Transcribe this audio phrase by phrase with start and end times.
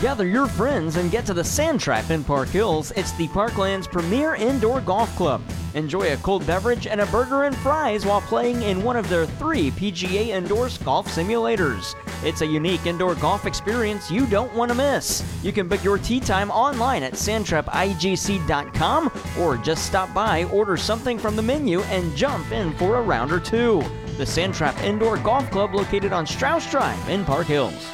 [0.00, 2.92] Gather your friends and get to the Sand Trap in Park Hills.
[2.92, 5.42] It's the Parkland's premier indoor golf club.
[5.74, 9.26] Enjoy a cold beverage and a burger and fries while playing in one of their
[9.26, 11.96] three PGA Indoors golf simulators.
[12.22, 15.24] It's a unique indoor golf experience you don't want to miss.
[15.42, 19.10] You can book your tee time online at sandtrapigc.com
[19.40, 23.32] or just stop by, order something from the menu, and jump in for a round
[23.32, 23.82] or two.
[24.18, 27.90] The Sandtrap Indoor Golf Club located on Strauss Drive in Park Hills.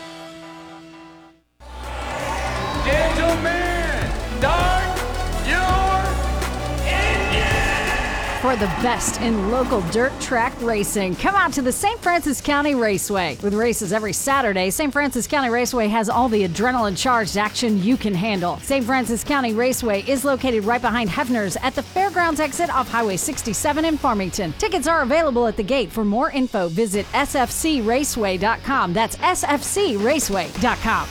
[8.42, 12.00] For the best in local dirt track racing, come out to the St.
[12.00, 13.38] Francois County Raceway.
[13.40, 14.92] With races every Saturday, St.
[14.92, 18.56] Francois County Raceway has all the adrenaline charged action you can handle.
[18.58, 18.84] St.
[18.84, 23.84] Francois County Raceway is located right behind Hefner's at the Fairgrounds exit off Highway 67
[23.84, 24.52] in Farmington.
[24.54, 25.92] Tickets are available at the gate.
[25.92, 28.92] For more info, visit sfcraceway.com.
[28.92, 31.08] That's sfcraceway.com.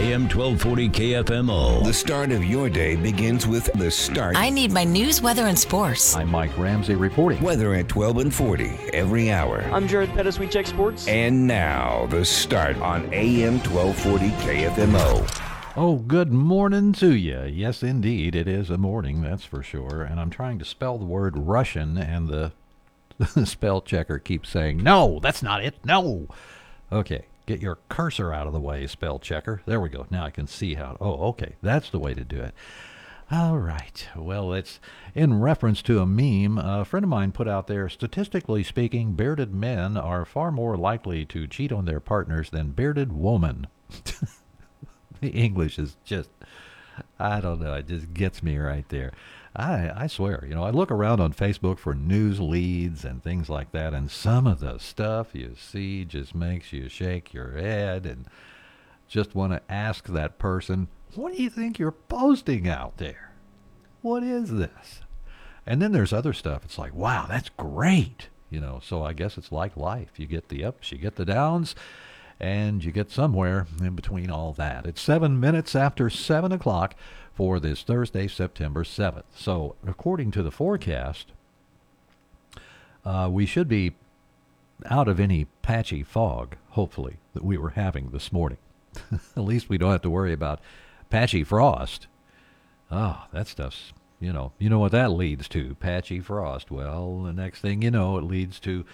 [0.00, 1.84] AM 1240 KFMO.
[1.84, 4.34] The start of your day begins with the start.
[4.34, 6.16] I need my news, weather, and sports.
[6.16, 7.42] I'm Mike Ramsey reporting.
[7.42, 9.60] Weather at 12 and 40 every hour.
[9.70, 10.38] I'm Jared Pettis.
[10.38, 11.06] We check sports.
[11.06, 15.76] And now, the start on AM 1240 KFMO.
[15.76, 17.42] Oh, good morning to you.
[17.42, 20.00] Yes, indeed, it is a morning, that's for sure.
[20.00, 22.52] And I'm trying to spell the word Russian, and the,
[23.18, 25.74] the spell checker keeps saying, no, that's not it.
[25.84, 26.26] No.
[26.90, 29.62] Okay, get your cursor out of the way, spell checker.
[29.66, 30.06] There we go.
[30.10, 30.96] Now I can see how.
[31.00, 32.54] Oh, okay, that's the way to do it.
[33.32, 34.08] All right.
[34.16, 34.80] Well, it's
[35.14, 37.88] in reference to a meme a friend of mine put out there.
[37.88, 43.12] Statistically speaking, bearded men are far more likely to cheat on their partners than bearded
[43.12, 43.66] women.
[45.20, 46.30] the English is just,
[47.18, 49.12] I don't know, it just gets me right there.
[49.54, 53.48] I, I swear, you know, I look around on Facebook for news leads and things
[53.48, 58.06] like that, and some of the stuff you see just makes you shake your head
[58.06, 58.26] and
[59.08, 63.32] just want to ask that person, what do you think you're posting out there?
[64.02, 65.00] What is this?
[65.66, 66.64] And then there's other stuff.
[66.64, 68.28] It's like, wow, that's great.
[68.50, 70.12] You know, so I guess it's like life.
[70.16, 71.74] You get the ups, you get the downs,
[72.38, 74.86] and you get somewhere in between all that.
[74.86, 76.94] It's seven minutes after seven o'clock
[77.34, 79.24] for this Thursday, September 7th.
[79.34, 81.32] So, according to the forecast,
[83.04, 83.94] uh, we should be
[84.86, 88.58] out of any patchy fog, hopefully, that we were having this morning.
[89.36, 90.60] At least we don't have to worry about
[91.10, 92.06] patchy frost.
[92.90, 96.70] Ah, that stuff's, you know, you know what that leads to, patchy frost.
[96.70, 98.84] Well, the next thing you know, it leads to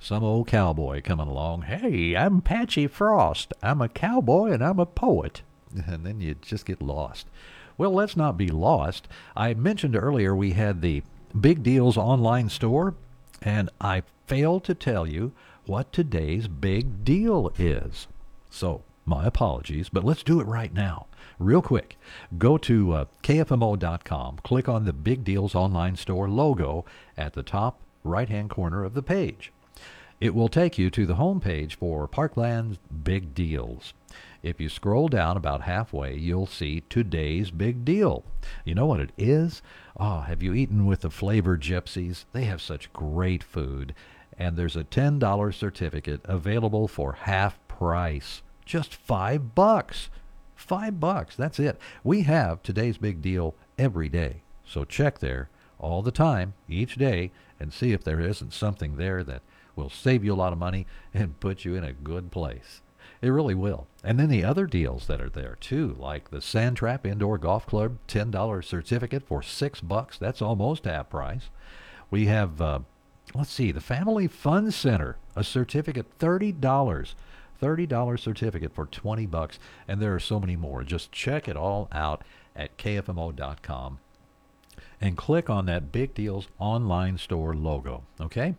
[0.00, 1.62] some old cowboy coming along.
[1.62, 3.52] Hey, I'm Patchy Frost.
[3.62, 5.42] I'm a cowboy and I'm a poet.
[5.86, 7.28] And then you just get lost.
[7.80, 9.08] Well, let's not be lost.
[9.34, 11.02] I mentioned earlier we had the
[11.40, 12.94] Big Deals online store,
[13.40, 15.32] and I failed to tell you
[15.64, 18.06] what today's big deal is.
[18.50, 21.06] So, my apologies, but let's do it right now.
[21.38, 21.96] Real quick,
[22.36, 26.84] go to uh, kfmo.com, click on the Big Deals Online Store logo
[27.16, 29.54] at the top right hand corner of the page.
[30.20, 33.94] It will take you to the home page for Parkland's Big Deals.
[34.42, 38.24] If you scroll down about halfway, you'll see today's big deal.
[38.64, 39.60] You know what it is?
[39.98, 42.24] Oh, have you eaten with the Flavor Gypsies?
[42.32, 43.94] They have such great food.
[44.38, 48.40] And there's a $10 certificate available for half price.
[48.64, 50.08] Just five bucks.
[50.54, 51.36] Five bucks.
[51.36, 51.78] That's it.
[52.02, 54.42] We have today's big deal every day.
[54.64, 59.22] So check there all the time, each day, and see if there isn't something there
[59.24, 59.42] that
[59.76, 62.80] will save you a lot of money and put you in a good place.
[63.22, 63.86] It really will.
[64.02, 67.98] And then the other deals that are there too, like the Sandtrap Indoor Golf Club
[68.08, 70.16] $10 certificate for 6 bucks.
[70.18, 71.50] That's almost half price.
[72.10, 72.80] We have uh,
[73.34, 77.14] let's see, the Family Fun Center, a certificate $30.
[77.60, 80.82] $30 certificate for 20 bucks and there are so many more.
[80.82, 82.24] Just check it all out
[82.56, 83.98] at kfmo.com
[85.00, 88.54] and click on that Big Deals online store logo, okay?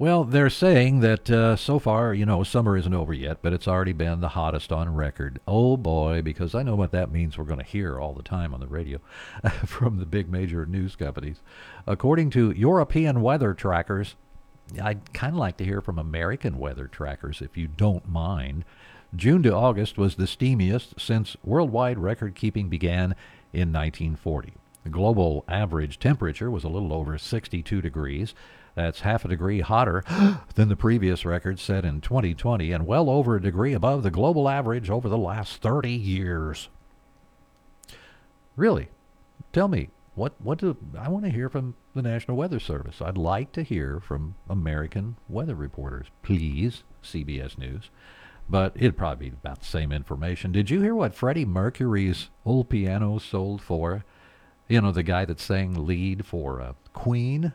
[0.00, 3.66] Well, they're saying that uh, so far, you know, summer isn't over yet, but it's
[3.66, 5.40] already been the hottest on record.
[5.48, 8.54] Oh boy, because I know what that means we're going to hear all the time
[8.54, 9.00] on the radio
[9.66, 11.42] from the big major news companies.
[11.84, 14.14] According to European weather trackers,
[14.80, 18.64] I'd kind of like to hear from American weather trackers if you don't mind.
[19.16, 23.16] June to August was the steamiest since worldwide record keeping began
[23.52, 24.52] in 1940.
[24.84, 28.32] The global average temperature was a little over 62 degrees.
[28.78, 30.04] That's half a degree hotter
[30.54, 34.48] than the previous record set in 2020 and well over a degree above the global
[34.48, 36.68] average over the last 30 years.
[38.54, 38.88] Really?
[39.52, 43.02] Tell me, What what do I want to hear from the National Weather Service?
[43.02, 46.84] I'd like to hear from American weather reporters, please.
[47.02, 47.90] CBS News,
[48.48, 50.52] but it'd probably be about the same information.
[50.52, 54.04] Did you hear what Freddie Mercury's old piano sold for?
[54.68, 57.54] You know, the guy that sang lead for uh, Queen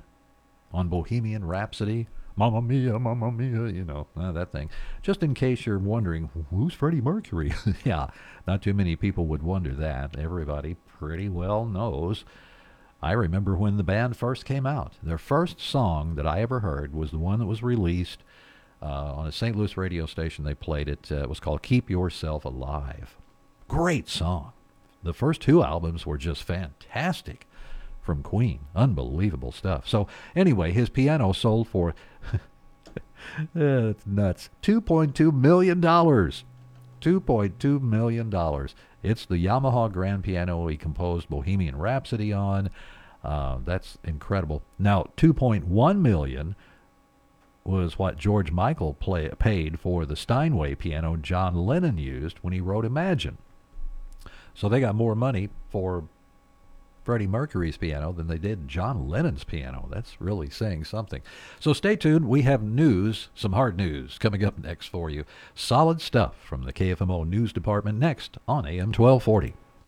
[0.73, 2.07] on Bohemian Rhapsody.
[2.35, 4.69] Mamma Mia, Mamma Mia, you know, uh, that thing.
[5.03, 7.53] Just in case you're wondering, who's Freddie Mercury?
[7.85, 8.07] yeah,
[8.47, 10.17] not too many people would wonder that.
[10.17, 12.25] Everybody pretty well knows.
[13.03, 14.93] I remember when the band first came out.
[15.03, 18.23] Their first song that I ever heard was the one that was released
[18.81, 19.55] uh, on a St.
[19.55, 20.43] Louis radio station.
[20.45, 21.11] They played it.
[21.11, 23.17] Uh, it was called Keep Yourself Alive.
[23.67, 24.53] Great song.
[25.03, 27.45] The first two albums were just fantastic
[28.03, 28.59] from Queen.
[28.75, 29.87] Unbelievable stuff.
[29.87, 31.95] So, anyway, his piano sold for.
[33.55, 34.51] it's nuts.
[34.61, 35.81] $2.2 million.
[35.81, 38.67] $2.2 million.
[39.01, 42.69] It's the Yamaha grand piano he composed Bohemian Rhapsody on.
[43.23, 44.61] Uh, that's incredible.
[44.77, 46.55] Now, 2.1 million
[47.63, 52.59] was what George Michael play, paid for the Steinway piano John Lennon used when he
[52.59, 53.37] wrote Imagine.
[54.53, 56.03] So they got more money for
[57.03, 59.87] Freddie Mercury's piano than they did John Lennon's piano.
[59.91, 61.21] That's really saying something.
[61.59, 62.27] So stay tuned.
[62.27, 65.25] We have news, some hard news coming up next for you.
[65.53, 69.53] Solid stuff from the KFMO News Department next on AM 1240.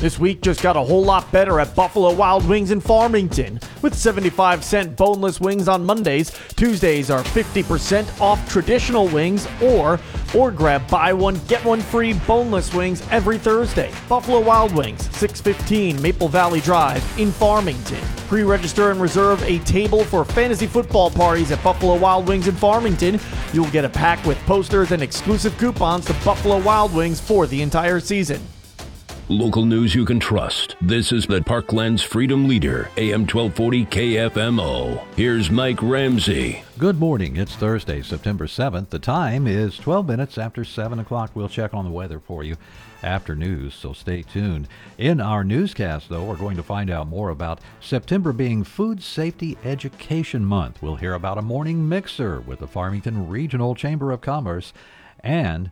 [0.00, 3.58] This week just got a whole lot better at Buffalo Wild Wings in Farmington.
[3.82, 9.98] With 75 cent boneless wings on Mondays, Tuesdays are 50% off traditional wings or
[10.36, 13.92] or grab buy one get one free boneless wings every Thursday.
[14.08, 18.00] Buffalo Wild Wings, 615 Maple Valley Drive in Farmington.
[18.28, 23.18] Pre-register and reserve a table for fantasy football parties at Buffalo Wild Wings in Farmington.
[23.52, 27.62] You'll get a pack with posters and exclusive coupons to Buffalo Wild Wings for the
[27.62, 28.40] entire season.
[29.30, 30.74] Local news you can trust.
[30.80, 35.04] This is the Parkland's Freedom Leader, AM 1240 KFMO.
[35.16, 36.62] Here's Mike Ramsey.
[36.78, 37.36] Good morning.
[37.36, 38.88] It's Thursday, September 7th.
[38.88, 41.32] The time is 12 minutes after 7 o'clock.
[41.34, 42.56] We'll check on the weather for you
[43.02, 44.66] after news, so stay tuned.
[44.96, 49.58] In our newscast, though, we're going to find out more about September being Food Safety
[49.62, 50.80] Education Month.
[50.80, 54.72] We'll hear about a morning mixer with the Farmington Regional Chamber of Commerce
[55.20, 55.70] and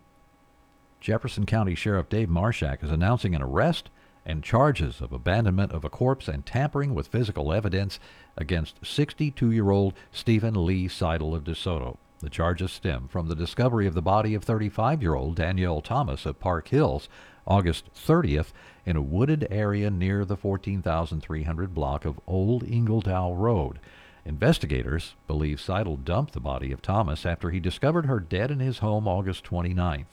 [1.07, 3.91] Jefferson County Sheriff Dave Marshak is announcing an arrest
[4.25, 8.01] and charges of abandonment of a corpse and tampering with physical evidence
[8.37, 11.97] against 62 year old Stephen Lee Seidel of DeSoto.
[12.19, 16.27] The charges stem from the discovery of the body of 35 year old Danielle Thomas
[16.27, 17.09] of Park Hills
[17.47, 18.51] August 30th
[18.85, 23.79] in a wooded area near the 14,300 block of Old Ingledow Road.
[24.25, 28.79] Investigators believe Seidel dumped the body of Thomas after he discovered her dead in his
[28.79, 30.07] home August 29th.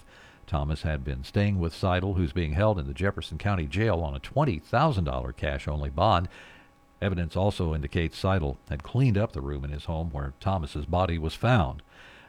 [0.54, 4.14] Thomas had been staying with Seidel, who's being held in the Jefferson County Jail on
[4.14, 6.30] a $20,000 cash only bond.
[7.02, 11.18] Evidence also indicates Seidel had cleaned up the room in his home where Thomas's body
[11.18, 11.82] was found.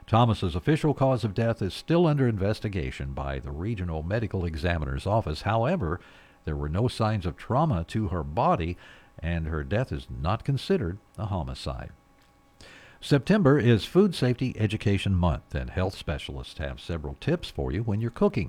[0.06, 5.43] Thomas's official cause of death is still under investigation by the Regional Medical Examiner's Office.
[5.43, 6.01] However,
[6.46, 8.79] there were no signs of trauma to her body,
[9.19, 11.91] and her death is not considered a homicide.
[13.05, 18.01] September is Food Safety Education Month, and health specialists have several tips for you when
[18.01, 18.49] you're cooking.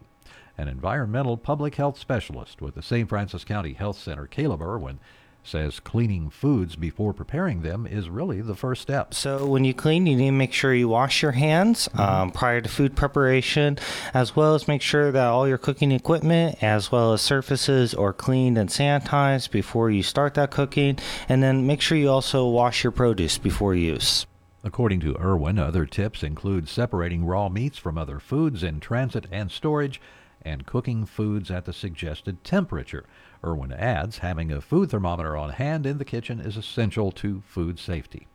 [0.57, 3.09] An environmental public health specialist with the St.
[3.09, 4.99] Francois County Health Center, Caleb Irwin,
[5.43, 9.13] says cleaning foods before preparing them is really the first step.
[9.13, 11.99] So, when you clean, you need to make sure you wash your hands mm-hmm.
[11.99, 13.77] um, prior to food preparation,
[14.13, 18.13] as well as make sure that all your cooking equipment, as well as surfaces, are
[18.13, 20.97] cleaned and sanitized before you start that cooking.
[21.27, 24.25] And then make sure you also wash your produce before use.
[24.65, 29.51] According to Irwin, other tips include separating raw meats from other foods in transit and
[29.51, 30.01] storage
[30.41, 33.05] and cooking foods at the suggested temperature.
[33.43, 37.77] Irwin adds having a food thermometer on hand in the kitchen is essential to food
[37.77, 38.25] safety.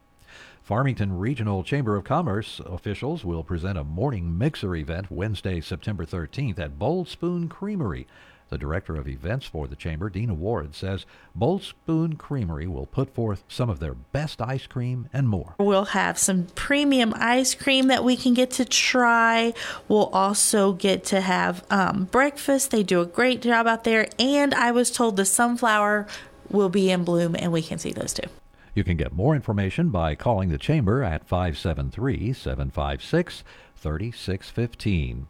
[0.63, 6.61] Farmington Regional Chamber of Commerce officials will present a morning mixer event Wednesday, September 13th
[6.61, 8.07] at Bold Spoon Creamery.
[8.51, 13.15] The director of events for the chamber, Dina Ward, says Bold Spoon Creamery will put
[13.15, 15.55] forth some of their best ice cream and more.
[15.59, 19.55] We'll have some premium ice cream that we can get to try.
[19.87, 22.73] We'll also get to have um, breakfast.
[22.73, 24.09] They do a great job out there.
[24.19, 26.09] And I was told the sunflower
[26.51, 28.29] will be in bloom, and we can see those too.
[28.75, 33.45] You can get more information by calling the Chamber at 573 756
[33.77, 35.29] 3615.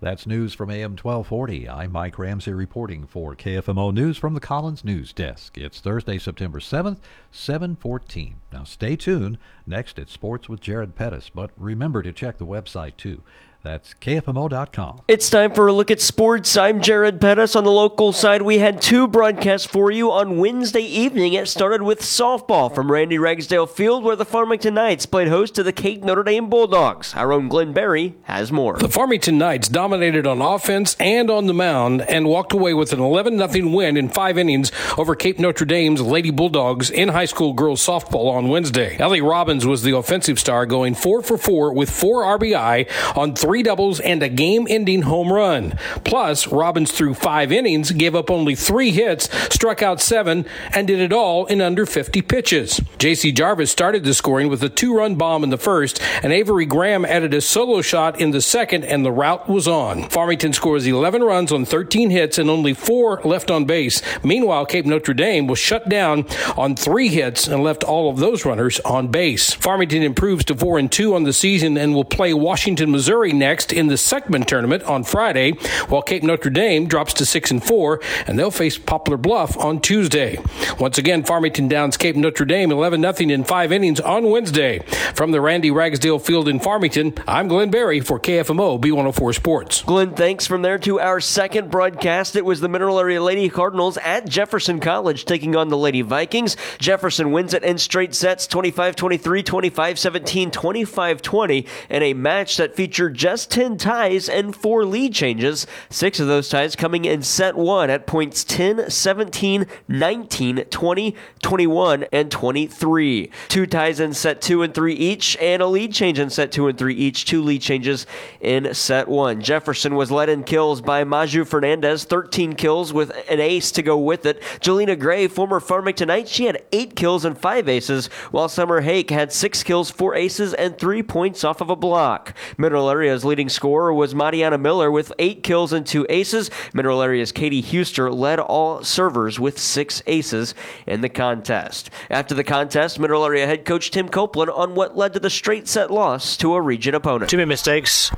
[0.00, 1.68] That's news from AM 1240.
[1.68, 5.56] I'm Mike Ramsey reporting for KFMO News from the Collins News Desk.
[5.58, 6.98] It's Thursday, September 7th,
[7.30, 8.36] 714.
[8.52, 9.38] Now stay tuned.
[9.66, 13.22] Next, it's Sports with Jared Pettis, but remember to check the website too.
[13.62, 15.02] That's KFMO.com.
[15.06, 16.56] It's time for a look at sports.
[16.56, 17.54] I'm Jared Pettis.
[17.54, 21.34] On the local side, we had two broadcasts for you on Wednesday evening.
[21.34, 25.62] It started with softball from Randy Ragsdale Field, where the Farmington Knights played host to
[25.62, 27.14] the Cape Notre Dame Bulldogs.
[27.14, 28.78] Our own Glenn Berry has more.
[28.78, 33.00] The Farmington Knights dominated on offense and on the mound and walked away with an
[33.00, 37.52] 11 0 win in five innings over Cape Notre Dame's Lady Bulldogs in high school
[37.52, 38.96] girls softball on Wednesday.
[38.98, 43.49] Ellie Robbins was the offensive star, going 4 for 4 with 4 RBI on three
[43.50, 45.76] three doubles and a game ending home run.
[46.04, 51.00] Plus, Robbins threw five innings, gave up only three hits, struck out seven, and did
[51.00, 52.78] it all in under 50 pitches.
[52.98, 56.64] JC Jarvis started the scoring with a two run bomb in the first, and Avery
[56.64, 60.08] Graham added a solo shot in the second, and the route was on.
[60.10, 64.00] Farmington scores 11 runs on 13 hits and only four left on base.
[64.22, 66.24] Meanwhile, Cape Notre Dame was shut down
[66.56, 69.52] on three hits and left all of those runners on base.
[69.54, 73.72] Farmington improves to 4 and 2 on the season and will play Washington, Missouri next
[73.72, 75.52] in the Seckman tournament on Friday,
[75.88, 79.80] while Cape Notre Dame drops to 6 and 4, and they'll face Poplar Bluff on
[79.80, 80.38] Tuesday.
[80.78, 84.78] Once again, Farmington downs Cape Notre Dame 11 0 in five innings on Wednesday.
[85.14, 89.82] From the Randy Ragsdale Field in Farmington, I'm Glenn Berry for KFMO B104 Sports.
[89.82, 92.36] Glenn, thanks from there to our second broadcast.
[92.36, 96.56] It was the Mineral Area Lady Cardinals at Jefferson College taking on the Lady Vikings.
[96.78, 102.56] Jefferson wins it in straight sets 25 23, 25 17, 25 20, in a match
[102.56, 105.64] that featured just 10 ties and four lead changes.
[105.88, 112.06] Six of those ties coming in set one at points 10, 17, 19, 20, 21,
[112.10, 113.30] and 23.
[113.46, 116.66] Two ties in set two and three each, and a lead change in set two
[116.66, 117.24] and three each.
[117.24, 118.04] Two lead changes
[118.40, 119.40] in set one.
[119.40, 123.96] Jefferson was led in kills by Maju Fernandez, 13 kills with an ace to go
[123.96, 124.42] with it.
[124.60, 129.10] Jelena Gray, former Farmington Knight, she had eight kills and five aces, while Summer Hake
[129.10, 132.34] had six kills, four aces, and three points off of a block.
[132.58, 136.50] Mineral Area's leading scorer was Mariana Miller with eight kills and two aces.
[136.72, 140.54] Mineral Area's Katie Huster led all servers with six aces
[140.86, 141.90] in the contest.
[142.08, 145.68] After the contest, Mineral Area head coach Tim Copeland on what led to the straight
[145.68, 147.30] set loss to a region opponent.
[147.30, 148.10] Too many mistakes.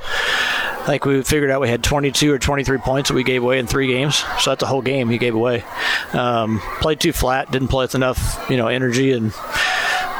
[0.82, 3.60] I think we figured out we had 22 or 23 points that we gave away
[3.60, 4.24] in three games.
[4.40, 5.64] So that's a whole game he gave away.
[6.12, 9.32] Um, played too flat, didn't play with enough, you know, energy, and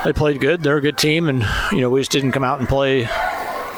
[0.05, 0.63] they played good.
[0.63, 3.09] They're a good team, and you know we just didn't come out and play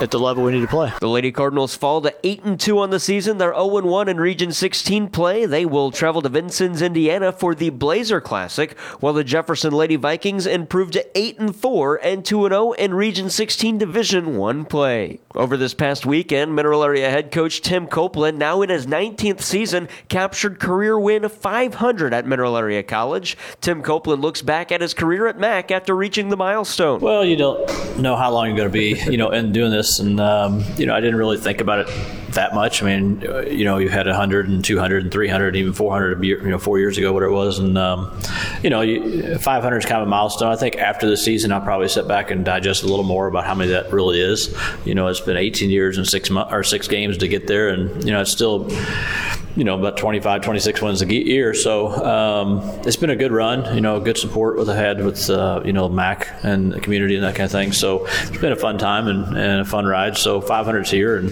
[0.00, 0.92] at the level we need to play.
[1.00, 3.38] The Lady Cardinals fall to 8 and 2 on the season.
[3.38, 5.46] They're 0 and 1 in Region 16 play.
[5.46, 10.46] They will travel to Vincennes, Indiana for the Blazer Classic, while the Jefferson Lady Vikings
[10.46, 15.20] improve to 8 and 4 and 2 and 0 in Region 16 Division 1 play.
[15.34, 19.88] Over this past weekend, Mineral Area head coach Tim Copeland, now in his 19th season,
[20.08, 23.36] captured career win 500 at Mineral Area College.
[23.60, 27.00] Tim Copeland looks back at his career at MAC after reaching the milestone.
[27.00, 29.83] Well, you don't know how long you're going to be, you know, in doing this
[29.98, 31.88] and um, you know I didn't really think about it
[32.34, 32.82] that much.
[32.82, 36.58] I mean, you know, you had 100 and 200 and 300, even 400, you know,
[36.58, 38.18] four years ago, what it was, and um,
[38.62, 40.52] you know, 500 is kind of a milestone.
[40.52, 43.44] I think after the season, I'll probably sit back and digest a little more about
[43.44, 44.54] how many that really is.
[44.84, 47.68] You know, it's been 18 years and six months or six games to get there,
[47.68, 48.68] and you know, it's still
[49.56, 51.54] you know, about 25, 26 wins a year.
[51.54, 55.30] So um, it's been a good run, you know, good support with the head with,
[55.30, 57.72] uh, you know, MAC and the community and that kind of thing.
[57.72, 60.16] So it's been a fun time and, and a fun ride.
[60.16, 61.30] So 500's here and,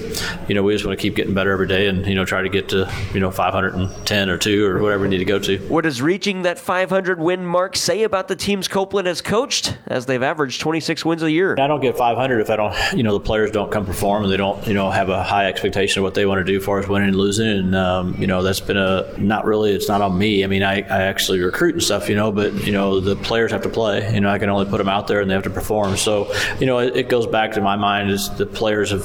[0.49, 2.43] you know, we just want to keep getting better every day and, you know, try
[2.43, 5.59] to get to, you know, 510 or 2 or whatever we need to go to.
[5.69, 10.07] What does reaching that 500 win mark say about the teams Copeland has coached as
[10.07, 11.57] they've averaged 26 wins a year?
[11.59, 14.33] I don't get 500 if I don't, you know, the players don't come perform and
[14.33, 16.65] they don't, you know, have a high expectation of what they want to do as
[16.65, 17.47] far as winning and losing.
[17.47, 19.73] And, um, you know, that's been a not really.
[19.73, 20.45] It's not on me.
[20.45, 23.53] I mean, I, I actually recruit and stuff, you know, but you know, the players
[23.53, 24.13] have to play.
[24.15, 25.97] You know, I can only put them out there and they have to perform.
[25.97, 29.05] So, you know, it, it goes back to my mind is the players have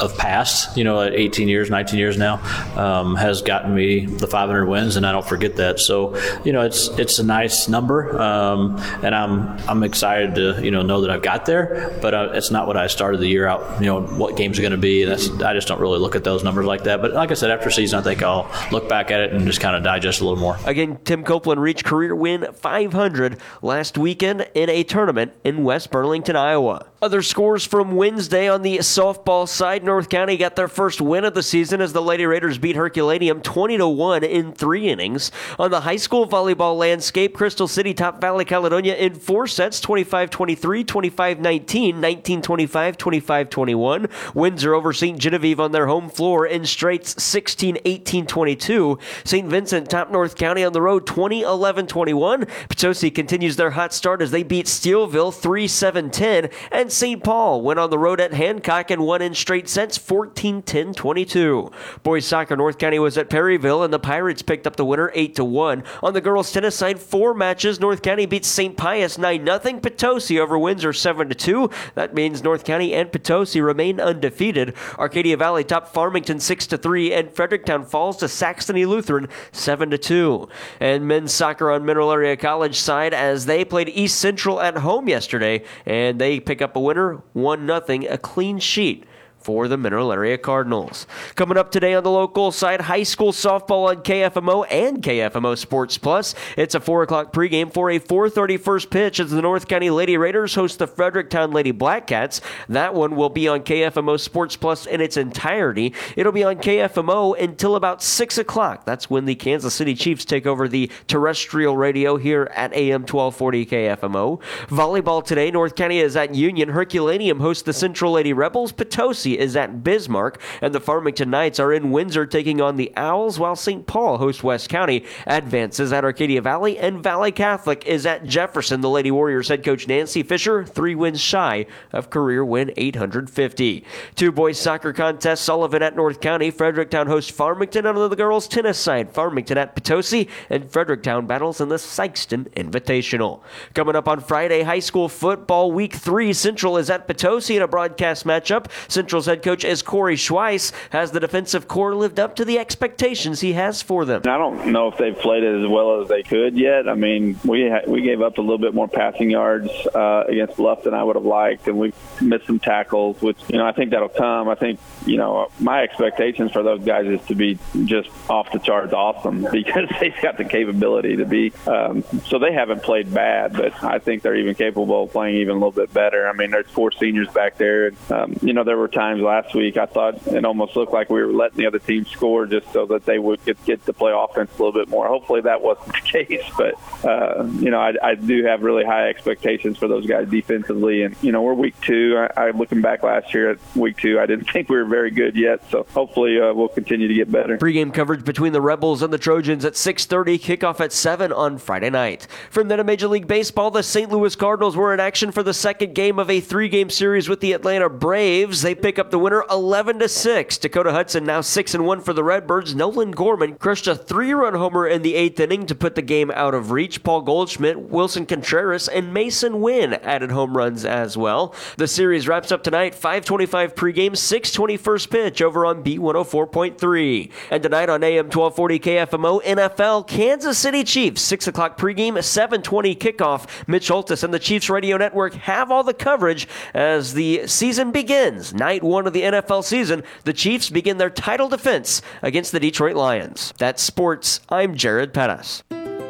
[0.00, 2.34] of past, you know, at 18 years, 19 years now,
[2.76, 5.80] um, has gotten me the 500 wins, and I don't forget that.
[5.80, 10.70] So, you know, it's it's a nice number, um, and I'm I'm excited to you
[10.70, 11.96] know know that I've got there.
[12.00, 13.80] But uh, it's not what I started the year out.
[13.80, 15.04] You know, what games are going to be.
[15.04, 17.00] That's I just don't really look at those numbers like that.
[17.00, 19.60] But like I said, after season, I think I'll look back at it and just
[19.60, 20.58] kind of digest a little more.
[20.64, 26.36] Again, Tim Copeland reached career win 500 last weekend in a tournament in West Burlington,
[26.36, 26.86] Iowa.
[27.02, 31.34] Other scores from Wednesday on the softball side, North County got their first win of
[31.34, 35.30] the season as the Lady Raiders beat Herculaneum 20 to 1 in 3 innings.
[35.58, 40.86] On the high school volleyball landscape, Crystal City topped Valley Caledonia in 4 sets, 25-23,
[40.86, 44.34] 25-19, 19-25, 25-21.
[44.34, 45.18] Windsor over Ste.
[45.18, 48.98] Genevieve on their home floor in straights 16 18 22.
[49.22, 49.46] St.
[49.46, 52.46] Vincent top North County on the road 20 11 21.
[52.70, 56.48] Potosi continues their hot start as they beat Steelville 3 7 10.
[56.72, 57.22] And St.
[57.22, 61.70] Paul went on the road at Hancock and won in straight sets 14 10 22.
[62.02, 65.40] Boys soccer North County was at Perryville and the Pirates picked up the winner 8
[65.40, 65.82] 1.
[66.02, 67.80] On the girls tennis side, four matches.
[67.80, 68.76] North County beats St.
[68.76, 69.80] Pius 9 0.
[69.80, 71.70] Potosi over Windsor 7 2.
[71.94, 74.74] That means North County and Potosi remain undefeated.
[74.98, 80.48] Arcadia Valley top Farmington 6 3 and Fredericktown falls to Saxony Lutheran 7 2.
[80.80, 85.08] And men's soccer on Mineral Area College side as they played East Central at home
[85.08, 89.04] yesterday and they pick up a winner 1 0, a clean sheet
[89.46, 91.06] for the Mineral Area Cardinals.
[91.36, 95.98] Coming up today on the local side, high school softball on KFMO and KFMO Sports
[95.98, 96.34] Plus.
[96.56, 100.16] It's a 4 o'clock pregame for a 4.30 first pitch as the North County Lady
[100.16, 102.40] Raiders host the Fredericktown Lady Blackcats.
[102.68, 105.94] That one will be on KFMO Sports Plus in its entirety.
[106.16, 108.84] It'll be on KFMO until about 6 o'clock.
[108.84, 113.66] That's when the Kansas City Chiefs take over the terrestrial radio here at AM 1240
[113.66, 114.40] KFMO.
[114.66, 116.70] Volleyball today, North County is at Union.
[116.70, 118.72] Herculaneum hosts the Central Lady Rebels.
[118.72, 123.38] Potosi is at Bismarck, and the Farmington Knights are in Windsor taking on the Owls,
[123.38, 123.86] while St.
[123.86, 125.04] Paul hosts West County.
[125.26, 128.80] Advances at Arcadia Valley, and Valley Catholic is at Jefferson.
[128.80, 133.84] The Lady Warriors head coach Nancy Fisher, three wins shy of career win 850.
[134.14, 136.50] Two boys soccer contests, Sullivan at North County.
[136.50, 139.10] Fredericktown hosts Farmington on the girls' tennis side.
[139.10, 143.40] Farmington at Potosi, and Fredericktown battles in the Sykeston Invitational.
[143.74, 146.32] Coming up on Friday, high school football week three.
[146.32, 148.70] Central is at Potosi in a broadcast matchup.
[148.88, 150.72] Central's head coach is Corey Schweiss.
[150.90, 154.22] Has the defensive core lived up to the expectations he has for them?
[154.24, 156.88] I don't know if they've played as well as they could yet.
[156.88, 160.56] I mean, we ha- we gave up a little bit more passing yards uh, against
[160.56, 163.72] Bluff than I would have liked, and we missed some tackles, which you know I
[163.72, 164.48] think that'll come.
[164.48, 168.58] I think you know my expectations for those guys is to be just off the
[168.58, 171.52] charts awesome because they've got the capability to be.
[171.66, 175.50] Um, so they haven't played bad, but I think they're even capable of playing even
[175.50, 176.28] a little bit better.
[176.28, 179.54] I mean, there's four seniors back there, and um, you know there were times last
[179.54, 182.72] week I thought it almost looked like we were letting the other team score just
[182.72, 185.06] so that they would get, get to play offense a little bit more.
[185.08, 186.74] Hopefully that wasn't the case, but
[187.04, 191.16] uh, you know I, I do have really high expectations for those guys defensively, and
[191.22, 192.16] you know we're week two.
[192.36, 195.10] I, I looking back last year at week two, I didn't think we were very
[195.10, 197.56] good yet, so hopefully uh, we'll continue to get better.
[197.58, 201.90] Pre-game coverage between the Rebels and the Trojans at 6:30, kickoff at 7 on Friday
[201.90, 202.26] night.
[202.50, 204.10] From then to Major League Baseball, the St.
[204.10, 207.52] Louis Cardinals were in action for the second game of a three-game series with the
[207.52, 208.62] Atlanta Braves.
[208.62, 210.56] They pick up the winner 11 to 6.
[210.56, 212.74] Dakota Hudson now 6 and 1 for the Redbirds.
[212.74, 216.54] Nolan Gorman crushed a three-run homer in the eighth inning to put the game out
[216.54, 217.02] of reach.
[217.02, 221.54] Paul Goldschmidt, Willson Contreras, and Masyn Winn added home runs as well.
[221.76, 227.30] The series wraps up tonight 5:25 pregame, 6:20 first pitch over on B104.3.
[227.50, 233.46] And tonight on AM 1240 KFMO NFL Kansas City Chiefs 6 o'clock pregame, 7:20 kickoff.
[233.66, 238.54] Mitch Holtis and the Chiefs Radio Network have all the coverage as the season begins.
[238.54, 242.96] Night one of the NFL season, the Chiefs begin their title defense against the Detroit
[242.96, 243.52] Lions.
[243.58, 244.40] That's sports.
[244.48, 245.62] I'm Jared Pettis.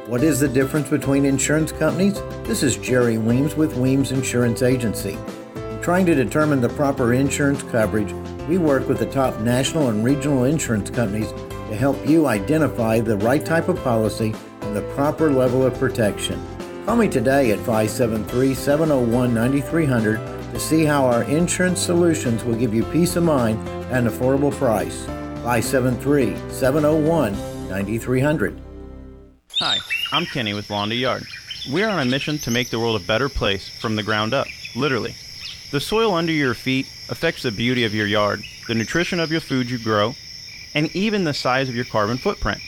[0.07, 2.21] What is the difference between insurance companies?
[2.45, 5.19] This is Jerry Weems with Weems Insurance Agency.
[5.83, 8.13] Trying to determine the proper insurance coverage,
[8.49, 13.17] we work with the top national and regional insurance companies to help you identify the
[13.17, 16.41] right type of policy and the proper level of protection.
[16.87, 22.73] Call me today at 573 701 9300 to see how our insurance solutions will give
[22.73, 23.59] you peace of mind
[23.93, 25.05] at an affordable price.
[25.45, 28.59] 573 701 9300.
[29.59, 29.77] Hi,
[30.13, 31.25] I'm Kenny with Lawn to Yard.
[31.71, 34.47] We're on a mission to make the world a better place from the ground up,
[34.75, 35.15] literally.
[35.73, 39.43] The soil under your feet affects the beauty of your yard, the nutrition of your
[39.43, 40.15] food you grow,
[40.73, 42.63] and even the size of your carbon footprint.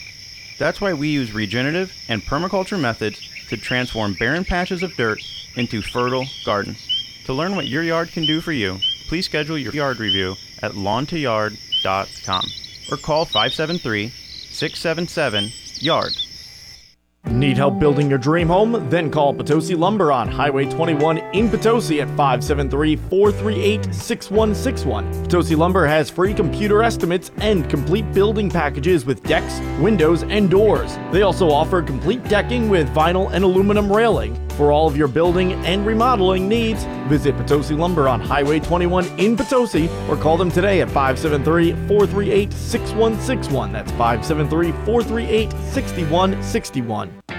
[0.59, 5.21] That's why we use regenerative and permaculture methods to transform barren patches of dirt
[5.55, 6.88] into fertile gardens.
[7.29, 10.71] To learn what your yard can do for you, please schedule your yard review at
[10.71, 12.43] lawntoyard.com
[12.91, 16.17] or call 573 677 YARD.
[17.27, 18.89] Need help building your dream home?
[18.89, 25.23] Then call Potosi Lumber on Highway 21 in Potosi at 573 438 6161.
[25.25, 30.97] Potosi Lumber has free computer estimates and complete building packages with decks, windows, and doors.
[31.11, 34.48] They also offer complete decking with vinyl and aluminum railing.
[34.59, 39.37] For all of your building and remodeling needs, visit Potosi Lumber on Highway 21 in
[39.37, 43.71] Potosi or call them today at 573 438 6161.
[43.71, 47.38] That's 573 438 6161.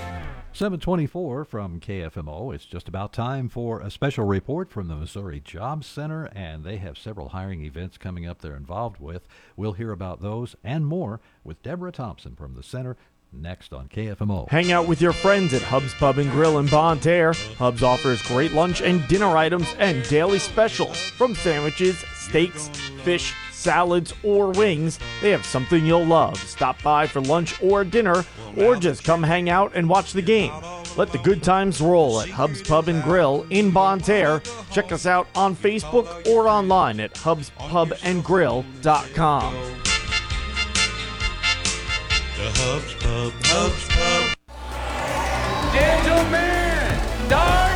[0.53, 2.53] 724 from KFMO.
[2.53, 6.77] It's just about time for a special report from the Missouri Jobs Center, and they
[6.77, 9.27] have several hiring events coming up they're involved with.
[9.55, 12.97] We'll hear about those and more with Deborah Thompson from the center
[13.33, 14.49] next on KFMO.
[14.49, 17.33] Hang out with your friends at Hub's Pub and Grill in Bonne Terre.
[17.57, 22.67] Hub's offers great lunch and dinner items and daily specials from sandwiches, steaks,
[23.03, 26.37] fish, salads, or wings, they have something you'll love.
[26.37, 28.25] Stop by for lunch or dinner,
[28.57, 30.53] or just come hang out and watch the game.
[30.97, 34.41] Let the good times roll at Hub's Pub and Grill in Bonne Terre.
[34.71, 39.53] Check us out on Facebook or online at hubspubandgrill.com.
[42.35, 44.35] The Hubs Pub, Hubs Pub.
[45.73, 47.70] Gentlemen, start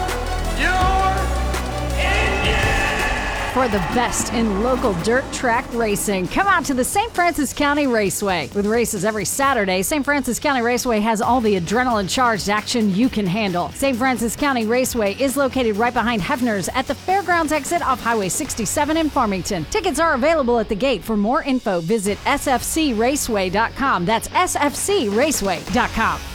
[3.56, 7.10] For the best in local dirt track racing, come out to the St.
[7.14, 8.50] Francois County Raceway.
[8.54, 10.04] With races every Saturday, St.
[10.04, 13.70] Francois County Raceway has all the adrenaline charged action you can handle.
[13.70, 13.98] St.
[13.98, 18.98] Francois County Raceway is located right behind Hefner's at the Fairgrounds exit off Highway 67
[18.98, 19.64] in Farmington.
[19.72, 21.02] Tickets are available at the gate.
[21.02, 24.06] For more info, visit sfcraceway.com.
[24.06, 26.35] That's sfcraceway.com.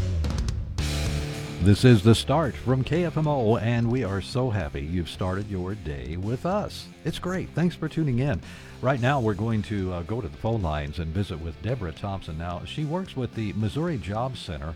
[1.61, 6.17] This is the start from KFMO, and we are so happy you've started your day
[6.17, 6.87] with us.
[7.05, 7.49] It's great.
[7.49, 8.41] Thanks for tuning in.
[8.81, 11.91] Right now, we're going to uh, go to the phone lines and visit with Deborah
[11.91, 12.35] Thompson.
[12.39, 14.73] Now, she works with the Missouri Job Center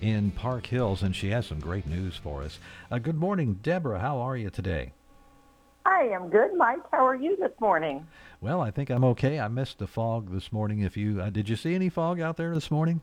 [0.00, 2.58] in Park Hills, and she has some great news for us.
[2.90, 4.00] Uh, good morning, Deborah.
[4.00, 4.92] How are you today?
[5.86, 6.80] I am good, Mike.
[6.90, 8.08] How are you this morning?
[8.40, 9.38] Well, I think I'm okay.
[9.38, 10.80] I missed the fog this morning.
[10.80, 13.02] If you uh, did, you see any fog out there this morning?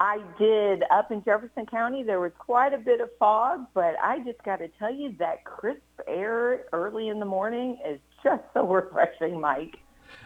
[0.00, 0.84] I did.
[0.90, 4.56] Up in Jefferson County, there was quite a bit of fog, but I just got
[4.56, 9.76] to tell you that crisp air early in the morning is just so refreshing, Mike.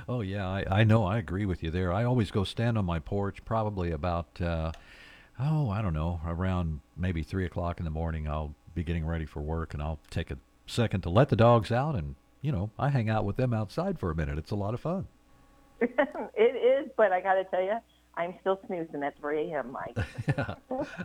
[0.08, 1.04] Oh yeah, I, I know.
[1.04, 1.92] I agree with you there.
[1.92, 4.72] I always go stand on my porch, probably about uh,
[5.40, 8.28] oh I don't know around maybe three o'clock in the morning.
[8.28, 11.72] I'll be getting ready for work, and I'll take a second to let the dogs
[11.72, 14.38] out, and you know I hang out with them outside for a minute.
[14.38, 15.08] It's a lot of fun.
[15.80, 17.78] it is, but I got to tell you,
[18.14, 19.96] I'm still snoozing at 3 a.m., Mike.
[20.28, 20.54] yeah,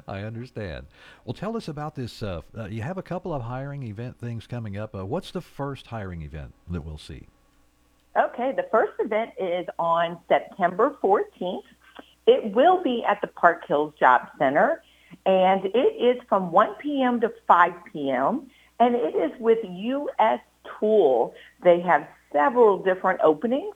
[0.08, 0.88] I understand.
[1.24, 2.22] Well, tell us about this.
[2.22, 4.94] Uh, uh, you have a couple of hiring event things coming up.
[4.94, 7.28] Uh, what's the first hiring event that we'll see?
[8.18, 11.62] Okay, the first event is on September 14th.
[12.26, 14.84] It will be at the Park Hills Job Center,
[15.26, 15.78] and it
[16.18, 17.22] is from 1 p.m.
[17.22, 20.40] to 5 p.m., and it is with U.S.
[20.80, 21.34] Tool.
[21.64, 23.76] They have several different openings.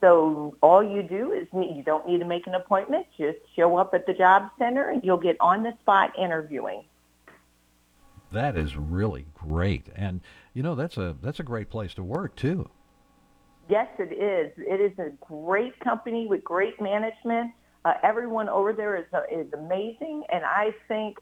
[0.00, 3.06] So all you do is you don't need to make an appointment.
[3.16, 6.84] Just show up at the job center and you'll get on the spot interviewing.
[8.30, 10.20] That is really great, and
[10.52, 12.68] you know that's a that's a great place to work too.
[13.70, 14.52] Yes, it is.
[14.58, 17.52] It is a great company with great management.
[17.86, 21.18] Uh, everyone over there is uh, is amazing, and I think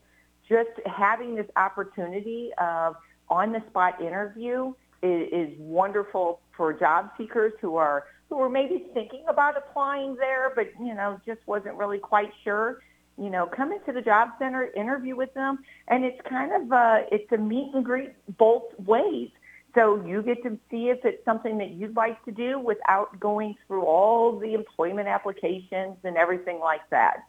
[0.49, 2.97] just having this opportunity of
[3.29, 8.87] on the spot interview is, is wonderful for job seekers who are who were maybe
[8.93, 12.83] thinking about applying there, but you know just wasn't really quite sure.
[13.19, 17.07] You know, come into the job center, interview with them, and it's kind of a
[17.11, 19.31] it's a meet and greet both ways.
[19.75, 23.57] So you get to see if it's something that you'd like to do without going
[23.67, 27.27] through all the employment applications and everything like that.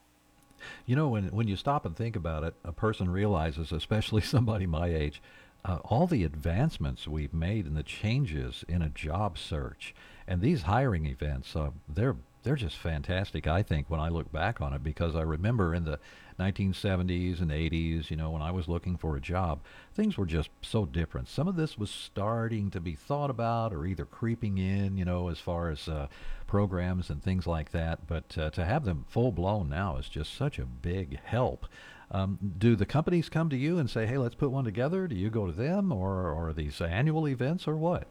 [0.86, 4.66] You know, when when you stop and think about it, a person realizes, especially somebody
[4.66, 5.22] my age,
[5.68, 9.94] uh, all the advancements we've made and the changes in a job search
[10.28, 11.56] and these hiring events.
[11.56, 13.46] Uh, they're they're just fantastic.
[13.46, 16.00] I think when I look back on it, because I remember in the
[16.40, 19.60] 1970s and 80s, you know, when I was looking for a job,
[19.94, 21.28] things were just so different.
[21.28, 25.28] Some of this was starting to be thought about, or either creeping in, you know,
[25.28, 26.08] as far as uh,
[26.46, 28.08] programs and things like that.
[28.08, 31.66] But uh, to have them full blown now is just such a big help.
[32.10, 35.08] Um, do the companies come to you and say, "Hey, let's put one together"?
[35.08, 38.08] Do you go to them, or, or these annual events, or what?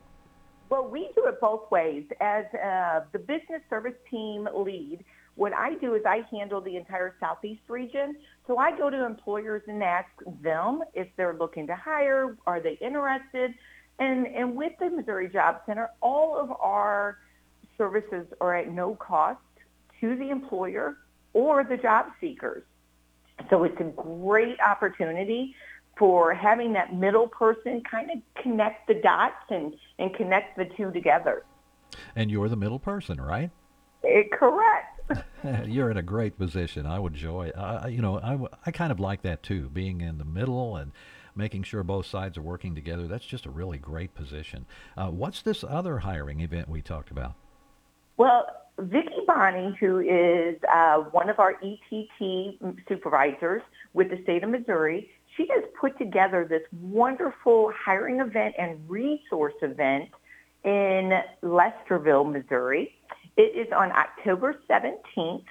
[0.68, 2.04] Well, we do it both ways.
[2.20, 5.04] As uh, the business service team lead,
[5.36, 8.16] what I do is I handle the entire Southeast region.
[8.46, 10.08] So I go to employers and ask
[10.42, 13.54] them if they're looking to hire, are they interested?
[13.98, 17.18] And, and with the Missouri Job Center, all of our
[17.78, 19.40] services are at no cost
[20.00, 20.96] to the employer
[21.32, 22.64] or the job seekers.
[23.50, 25.54] So it's a great opportunity
[25.98, 30.90] for having that middle person kind of connect the dots and, and connect the two
[30.90, 31.44] together.
[32.14, 33.50] And you're the middle person, right?
[34.02, 35.00] It, correct.
[35.66, 36.86] you're in a great position.
[36.86, 37.50] I would enjoy.
[37.50, 40.92] Uh, you know, I, I kind of like that too, being in the middle and
[41.34, 43.06] making sure both sides are working together.
[43.06, 44.66] That's just a really great position.
[44.96, 47.34] Uh, what's this other hiring event we talked about?
[48.16, 48.46] Well,
[48.78, 52.58] Vicki Bonney, who is uh, one of our ETT
[52.88, 53.62] supervisors
[53.94, 59.54] with the state of Missouri, she has put together this wonderful hiring event and resource
[59.62, 60.10] event
[60.64, 61.12] in
[61.42, 62.92] Lesterville, Missouri.
[63.36, 65.44] It is on October 17th,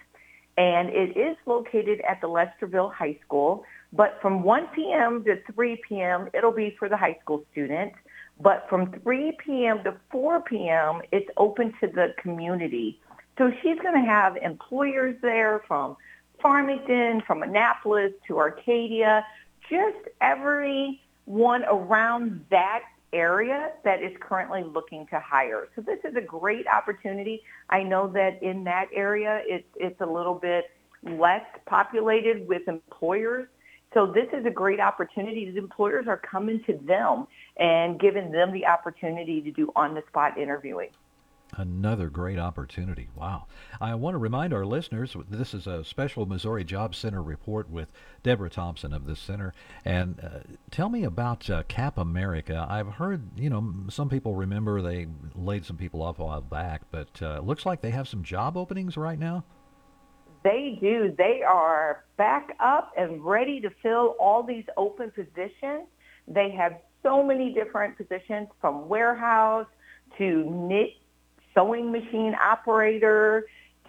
[0.57, 3.63] and it is located at the Lesterville High School.
[3.93, 5.23] But from 1 p.m.
[5.25, 7.95] to 3 p.m., it'll be for the high school students.
[8.39, 9.83] But from 3 p.m.
[9.83, 12.99] to 4 p.m., it's open to the community.
[13.37, 15.97] So she's going to have employers there from
[16.41, 19.25] Farmington, from Annapolis to Arcadia,
[19.69, 22.81] just everyone around that
[23.13, 25.67] area that is currently looking to hire.
[25.75, 27.41] So this is a great opportunity.
[27.69, 30.65] I know that in that area it's it's a little bit
[31.03, 33.47] less populated with employers.
[33.93, 35.49] So this is a great opportunity.
[35.49, 40.89] The employers are coming to them and giving them the opportunity to do on-the-spot interviewing.
[41.57, 43.07] Another great opportunity.
[43.15, 43.45] Wow.
[43.79, 47.91] I want to remind our listeners this is a special Missouri Job Center report with
[48.23, 49.53] Deborah Thompson of this center.
[49.85, 50.39] And uh,
[50.69, 52.65] tell me about uh, Cap America.
[52.69, 56.81] I've heard, you know, some people remember they laid some people off a while back,
[56.91, 59.45] but uh, it looks like they have some job openings right now.
[60.43, 61.15] They do.
[61.17, 65.87] They are back up and ready to fill all these open positions.
[66.27, 69.67] They have so many different positions from warehouse
[70.17, 70.93] to knit
[71.55, 73.45] sewing machine operator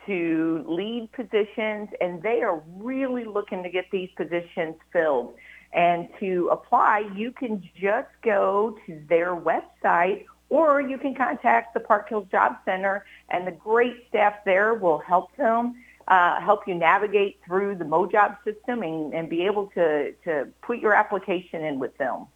[0.06, 5.34] to lead positions, and they are really looking to get these positions filled.
[5.72, 11.80] And to apply, you can just go to their website or you can contact the
[11.80, 15.74] Park Hills Job Center, and the great staff there will help them,
[16.06, 20.78] uh, help you navigate through the MoJob system and, and be able to, to put
[20.78, 22.26] your application in with them.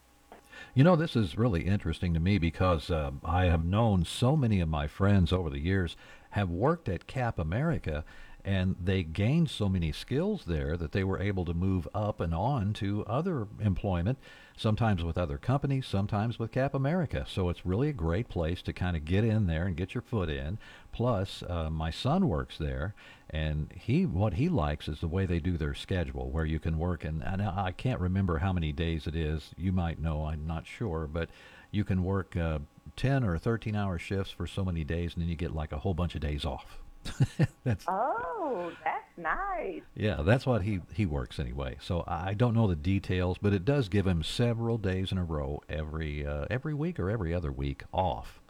[0.72, 4.60] You know, this is really interesting to me because uh, I have known so many
[4.60, 5.96] of my friends over the years
[6.30, 8.04] have worked at Cap America
[8.44, 12.34] and they gained so many skills there that they were able to move up and
[12.34, 14.18] on to other employment,
[14.56, 17.24] sometimes with other companies, sometimes with Cap America.
[17.28, 20.02] So it's really a great place to kind of get in there and get your
[20.02, 20.58] foot in.
[20.92, 22.94] Plus, uh, my son works there,
[23.28, 26.78] and he what he likes is the way they do their schedule, where you can
[26.78, 29.50] work and, and I can't remember how many days it is.
[29.56, 31.30] You might know, I'm not sure, but
[31.70, 32.58] you can work uh,
[32.96, 35.78] 10 or 13 hour shifts for so many days, and then you get like a
[35.78, 36.79] whole bunch of days off.
[37.64, 39.82] that's oh, that's nice.
[39.94, 41.76] Yeah, that's what he he works anyway.
[41.80, 45.24] So I don't know the details, but it does give him several days in a
[45.24, 48.40] row every uh, every week or every other week off.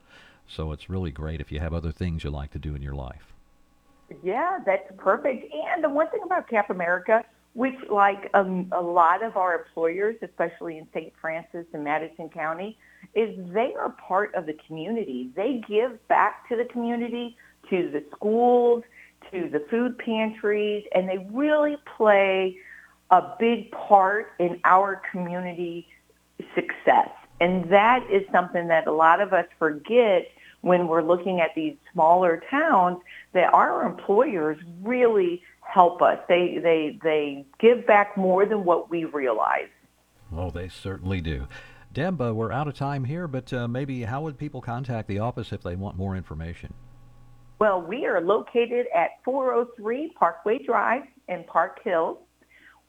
[0.47, 2.95] So it's really great if you have other things you like to do in your
[2.95, 3.33] life.
[4.23, 5.47] Yeah, that's perfect.
[5.53, 10.17] And the one thing about Cap America, which like um, a lot of our employers,
[10.23, 11.13] especially in St.
[11.21, 12.77] Francois and Madison County,
[13.15, 15.31] is they are part of the community.
[15.37, 17.37] They give back to the community,
[17.71, 18.85] to the schools,
[19.33, 22.57] to the food pantries, and they really play
[23.11, 25.87] a big part in our community
[26.55, 27.09] success.
[27.41, 30.29] And that is something that a lot of us forget
[30.61, 32.99] when we're looking at these smaller towns
[33.33, 36.19] that our employers really help us.
[36.29, 39.69] They they they give back more than what we realize.
[40.37, 41.49] Oh, they certainly do.
[41.93, 45.19] Deb, uh, we're out of time here, but uh, maybe how would people contact the
[45.19, 46.73] office if they want more information?
[47.61, 52.17] Well, we are located at 403 Parkway Drive in Park Hills,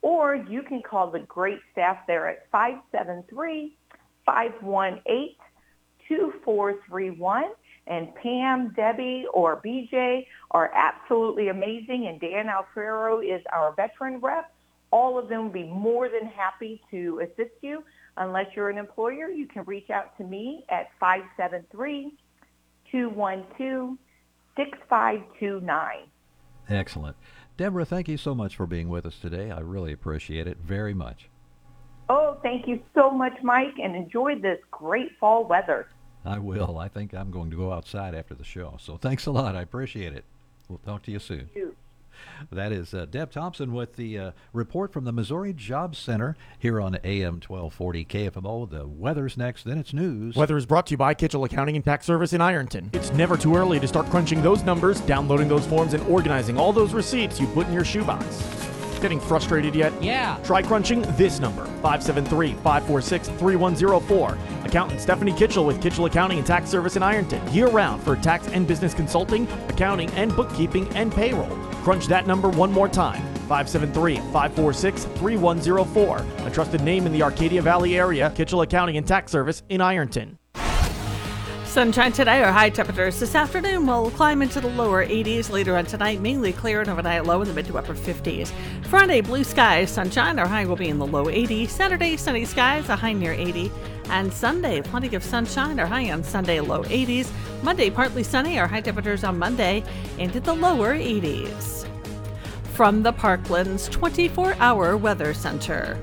[0.02, 3.76] or you can call the great staff there at 573
[4.26, 5.36] 518
[6.08, 7.44] 2431
[7.88, 14.54] And Pam, Debbie, or BJ are absolutely amazing, and Dan Alfaro is our veteran rep.
[14.92, 17.84] All of them will be more than happy to assist you.
[18.16, 20.88] Unless you're an employer, you can reach out to me at
[24.58, 25.90] 573-212-6529.
[26.70, 27.18] Excellent.
[27.58, 29.52] Deborah, thank you so much for being with us today.
[29.52, 31.30] I really appreciate it very much.
[32.10, 35.88] Oh, thank you so much, Mike, and enjoy this great fall weather.
[36.26, 36.78] I will.
[36.78, 38.78] I think I'm going to go outside after the show.
[38.80, 39.56] So thanks a lot.
[39.56, 40.24] I appreciate it.
[40.70, 41.50] We'll talk to you soon.
[42.52, 46.82] That is uh, Deb Thompson with the uh, report from the Missouri Job Center here
[46.82, 48.70] on AM 1240 KFMO.
[48.70, 50.36] The weather's next, then it's news.
[50.36, 52.90] Weather is brought to you by Kitchell Accounting and Tax Service in Ironton.
[52.94, 56.74] It's never too early to start crunching those numbers, downloading those forms, and organizing all
[56.74, 58.71] those receipts you put in your shoebox.
[59.02, 59.92] Getting frustrated yet?
[60.02, 60.38] Yeah.
[60.44, 64.38] Try crunching this number 573 546 3104.
[64.64, 67.42] Accountant Stephanie Kitchell with Kitchell Accounting and Tax Service in Ironton.
[67.52, 71.50] Year round for tax and business consulting, accounting, and bookkeeping and payroll.
[71.84, 76.26] Crunch that number one more time 573 546 3104.
[76.46, 80.38] A trusted name in the Arcadia Valley area, Kitchell Accounting and Tax Service in Ironton.
[81.72, 85.50] Sunshine today, our high temperatures this afternoon will climb into the lower 80s.
[85.50, 88.52] Later on tonight, mainly clear and overnight low in the mid to upper 50s.
[88.88, 91.70] Friday, blue skies, sunshine, our high will be in the low 80s.
[91.70, 93.72] Saturday, sunny skies, a high near 80.
[94.10, 97.32] And Sunday, plenty of sunshine, our high on Sunday, low 80s.
[97.64, 99.82] Monday, partly sunny, our high temperatures on Monday
[100.18, 101.88] into the lower 80s.
[102.74, 105.98] From the Parklands 24 hour weather center.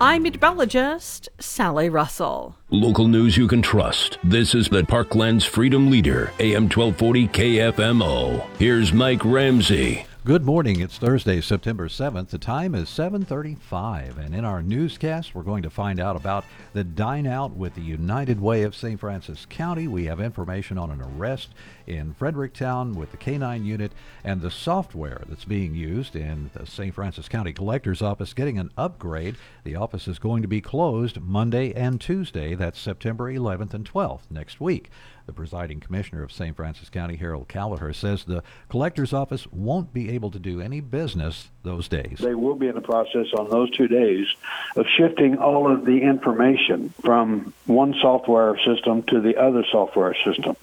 [0.00, 2.54] I'm meteorologist Sally Russell.
[2.70, 4.18] Local news you can trust.
[4.22, 8.46] This is the Parklands Freedom Leader, AM 1240 KFMO.
[8.60, 10.06] Here's Mike Ramsey.
[10.28, 10.80] Good morning.
[10.80, 12.28] It's Thursday, September 7th.
[12.28, 16.84] The time is 7:35, and in our newscast, we're going to find out about the
[16.84, 19.00] dine out with the United Way of St.
[19.00, 19.88] Francois County.
[19.88, 21.54] We have information on an arrest
[21.86, 26.94] in Fredericktown with the K9 unit and the software that's being used in the St.
[26.94, 29.36] Francois County Collector's Office getting an upgrade.
[29.64, 32.54] The office is going to be closed Monday and Tuesday.
[32.54, 34.90] That's September 11th and 12th next week.
[35.28, 36.56] The presiding commissioner of St.
[36.56, 41.50] Francois County, Harold Gallagher, says the collector's office won't be able to do any business
[41.64, 42.16] those days.
[42.18, 44.26] They will be in the process on those two days
[44.74, 50.56] of shifting all of the information from one software system to the other software system.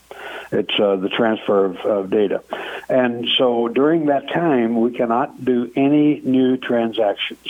[0.51, 2.41] It's uh, the transfer of, of data.
[2.89, 7.47] And so during that time, we cannot do any new transactions.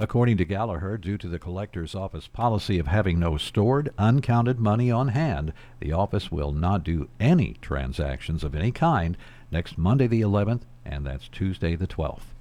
[0.00, 4.90] According to Gallagher, due to the collector's office policy of having no stored, uncounted money
[4.90, 9.16] on hand, the office will not do any transactions of any kind
[9.52, 12.34] next Monday the 11th, and that's Tuesday the 12th.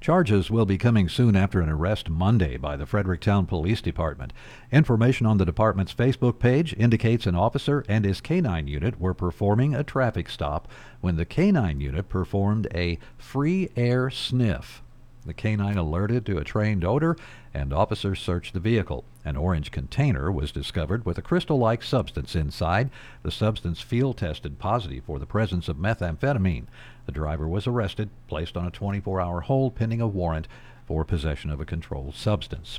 [0.00, 4.32] Charges will be coming soon after an arrest Monday by the Fredericktown Police Department.
[4.72, 9.76] Information on the department's Facebook page indicates an officer and his K9 unit were performing
[9.76, 10.66] a traffic stop
[11.00, 14.82] when the K9 unit performed a free air sniff.
[15.26, 17.16] The canine alerted to a trained odor,
[17.52, 19.04] and officers searched the vehicle.
[19.24, 22.90] An orange container was discovered with a crystal like substance inside.
[23.24, 26.66] The substance field tested positive for the presence of methamphetamine.
[27.06, 30.46] The driver was arrested, placed on a 24 hour hold pending a warrant
[30.86, 32.78] for possession of a controlled substance.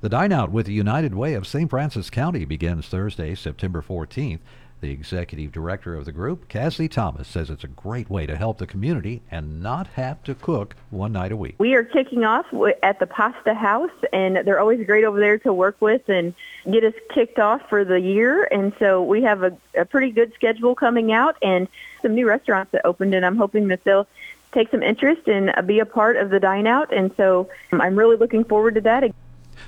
[0.00, 1.70] The dine out with the United Way of St.
[1.70, 4.40] Francois County begins Thursday, September 14th.
[4.84, 8.58] The executive director of the group, Cassie Thomas, says it's a great way to help
[8.58, 11.54] the community and not have to cook one night a week.
[11.56, 12.44] We are kicking off
[12.82, 16.34] at the Pasta House, and they're always great over there to work with and
[16.70, 18.44] get us kicked off for the year.
[18.52, 21.66] And so we have a, a pretty good schedule coming out and
[22.02, 24.06] some new restaurants that opened, and I'm hoping that they'll
[24.52, 26.92] take some interest and uh, be a part of the dine out.
[26.92, 29.02] And so um, I'm really looking forward to that.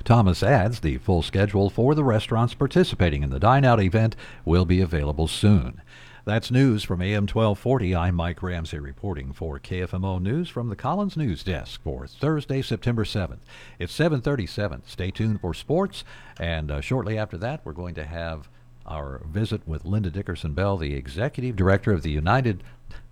[0.03, 4.65] Thomas adds the full schedule for the restaurants participating in the Dine Out event will
[4.65, 5.81] be available soon.
[6.27, 7.95] That's news from AM 1240.
[7.95, 13.05] I'm Mike Ramsey reporting for KFMO News from the Collins News Desk for Thursday, September
[13.05, 13.39] 7th.
[13.79, 14.83] It's 737.
[14.85, 16.03] Stay tuned for sports,
[16.37, 18.49] and uh, shortly after that, we're going to have
[18.85, 22.61] our visit with Linda Dickerson Bell, the Executive Director of the United,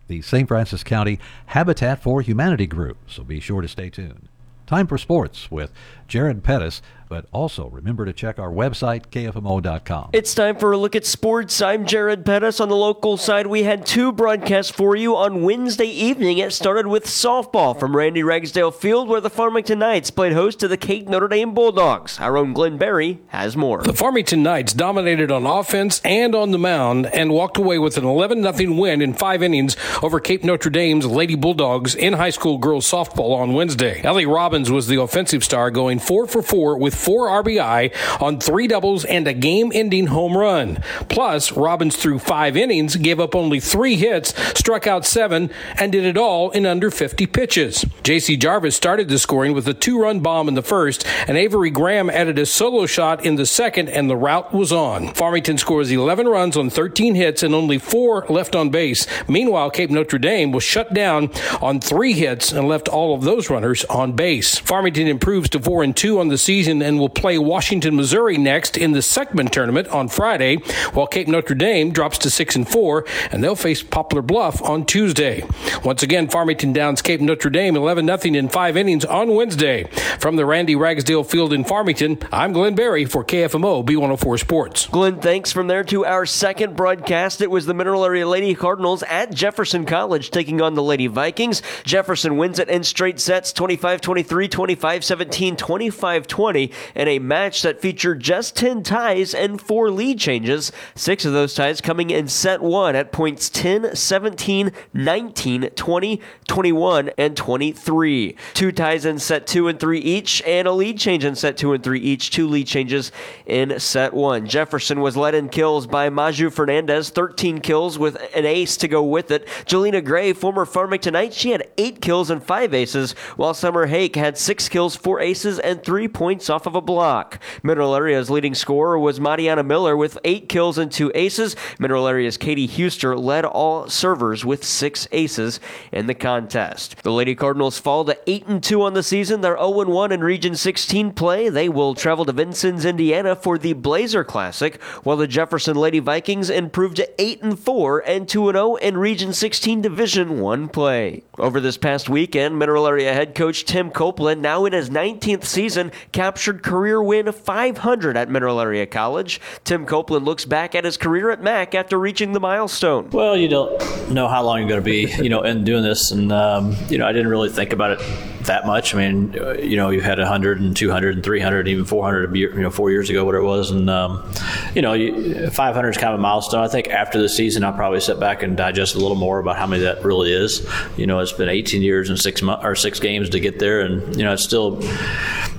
[0.10, 0.46] the St.
[0.46, 2.98] Francois County Habitat for Humanity Group.
[3.08, 4.28] So be sure to stay tuned.
[4.66, 5.72] Time for sports with
[6.08, 10.10] Jared Pettis, but also remember to check our website, kfmo.com.
[10.14, 11.62] It's time for a look at sports.
[11.62, 12.60] I'm Jared Pettis.
[12.60, 16.40] On the local side, we had two broadcasts for you on Wednesday evening.
[16.40, 20.68] It started with softball from Randy Ragsdale Field, where the Farmington Knights played host to
[20.68, 22.20] the Cape Notre Dame Bulldogs.
[22.20, 23.84] Our own Glenn Berry has more.
[23.84, 28.06] The Farmington Knights dominated on offense and on the mound and walked away with an
[28.06, 32.58] 11 0 win in five innings over Cape Notre Dame's Lady Bulldogs in high school
[32.58, 34.02] girls softball on Wednesday.
[34.04, 38.40] Ellie Robbins was the offensive star, going four for four with with four RBI on
[38.40, 40.78] three doubles and a game ending home run.
[41.10, 46.06] Plus, Robbins threw five innings, gave up only three hits, struck out seven, and did
[46.06, 47.86] it all in under 50 pitches.
[48.04, 48.38] J.C.
[48.38, 52.10] Jarvis started the scoring with a two run bomb in the first, and Avery Graham
[52.10, 55.14] added a solo shot in the second, and the rout was on.
[55.14, 59.08] Farmington scores 11 runs on 13 hits and only four left on base.
[59.28, 61.32] Meanwhile, Cape Notre Dame was shut down
[61.62, 64.58] on three hits and left all of those runners on base.
[64.58, 68.78] Farmington improves to 4 and 2 on the season and will play Washington, Missouri next
[68.78, 70.58] in the Seckman tournament on Friday,
[70.94, 74.86] while Cape Notre Dame drops to 6 and 4 and they'll face Poplar Bluff on
[74.86, 75.44] Tuesday.
[75.84, 79.86] Once again, Farmington downs Cape Notre Dame 11 0 in 5 innings on Wednesday.
[80.20, 84.86] From the Randy Ragsdale Field in Farmington, I'm Glenn Barry for KFMO B104 Sports.
[84.88, 87.42] Glenn, thanks from there to our second broadcast.
[87.42, 91.64] It was the Mineral Area Lady Cardinals at Jefferson College taking on the Lady Vikings.
[91.84, 97.62] Jefferson wins it in straight sets 25 23, 25 17, 25 20 in a match
[97.62, 100.72] that featured just 10 ties and four lead changes.
[100.96, 107.10] Six of those ties coming in set one at points 10, 17, 19, 20, 21,
[107.18, 108.36] and 23.
[108.54, 111.74] Two ties in set two and three each, and a lead change in set two
[111.74, 112.30] and three each.
[112.30, 113.12] Two lead changes
[113.46, 114.48] in set one.
[114.48, 119.04] Jefferson was led in kills by Maju Fernandez, 13 kills with an ace to go
[119.04, 119.48] with it.
[119.66, 124.38] Jelena Gray, former Farmingtonite, she had eight kills and five aces, while Summer Hake had
[124.38, 127.40] six kills, four aces, and three points off of a block.
[127.64, 131.56] Mineral Area's leading scorer was Mariana Miller with eight kills and two aces.
[131.80, 135.60] Mineral Area's Katie Huster led all servers with six aces
[135.92, 137.04] in the contest.
[137.04, 139.42] The Lady Cardinals fall to 8 and 2 on the season.
[139.42, 141.50] They're 0 1 in Region 16 play.
[141.50, 146.50] They will travel to Vincennes, Indiana for the Blazer Classic, while the Jefferson Lady Vikings
[146.50, 151.24] improved to 8 and 4 and 2 0 in Region 16 Division 1 play.
[151.38, 155.92] Over this past weekend, Mineral Area head coach Tim Copeland, now in his 19th season,
[156.14, 159.42] captured career win 500 at Mineral Area College.
[159.66, 163.10] Tim Copeland looks back at his career at MAC after reaching the milestone.
[163.10, 166.12] Well, you don't know how long you're going to be, you know, in doing this,
[166.12, 168.00] and um, you know, I didn't really think about it
[168.46, 168.94] that much.
[168.94, 172.50] I mean, uh, you know, you had 100 and 200 and 300, even 400, you
[172.54, 174.32] know, four years ago, what it was, and um,
[174.74, 176.64] you know, 500 is kind of a milestone.
[176.64, 179.58] I think after the season, I'll probably sit back and digest a little more about
[179.58, 180.66] how many that really is.
[180.96, 183.82] You know, it's been 18 years and six months or six games to get there,
[183.82, 184.82] and you know, it's still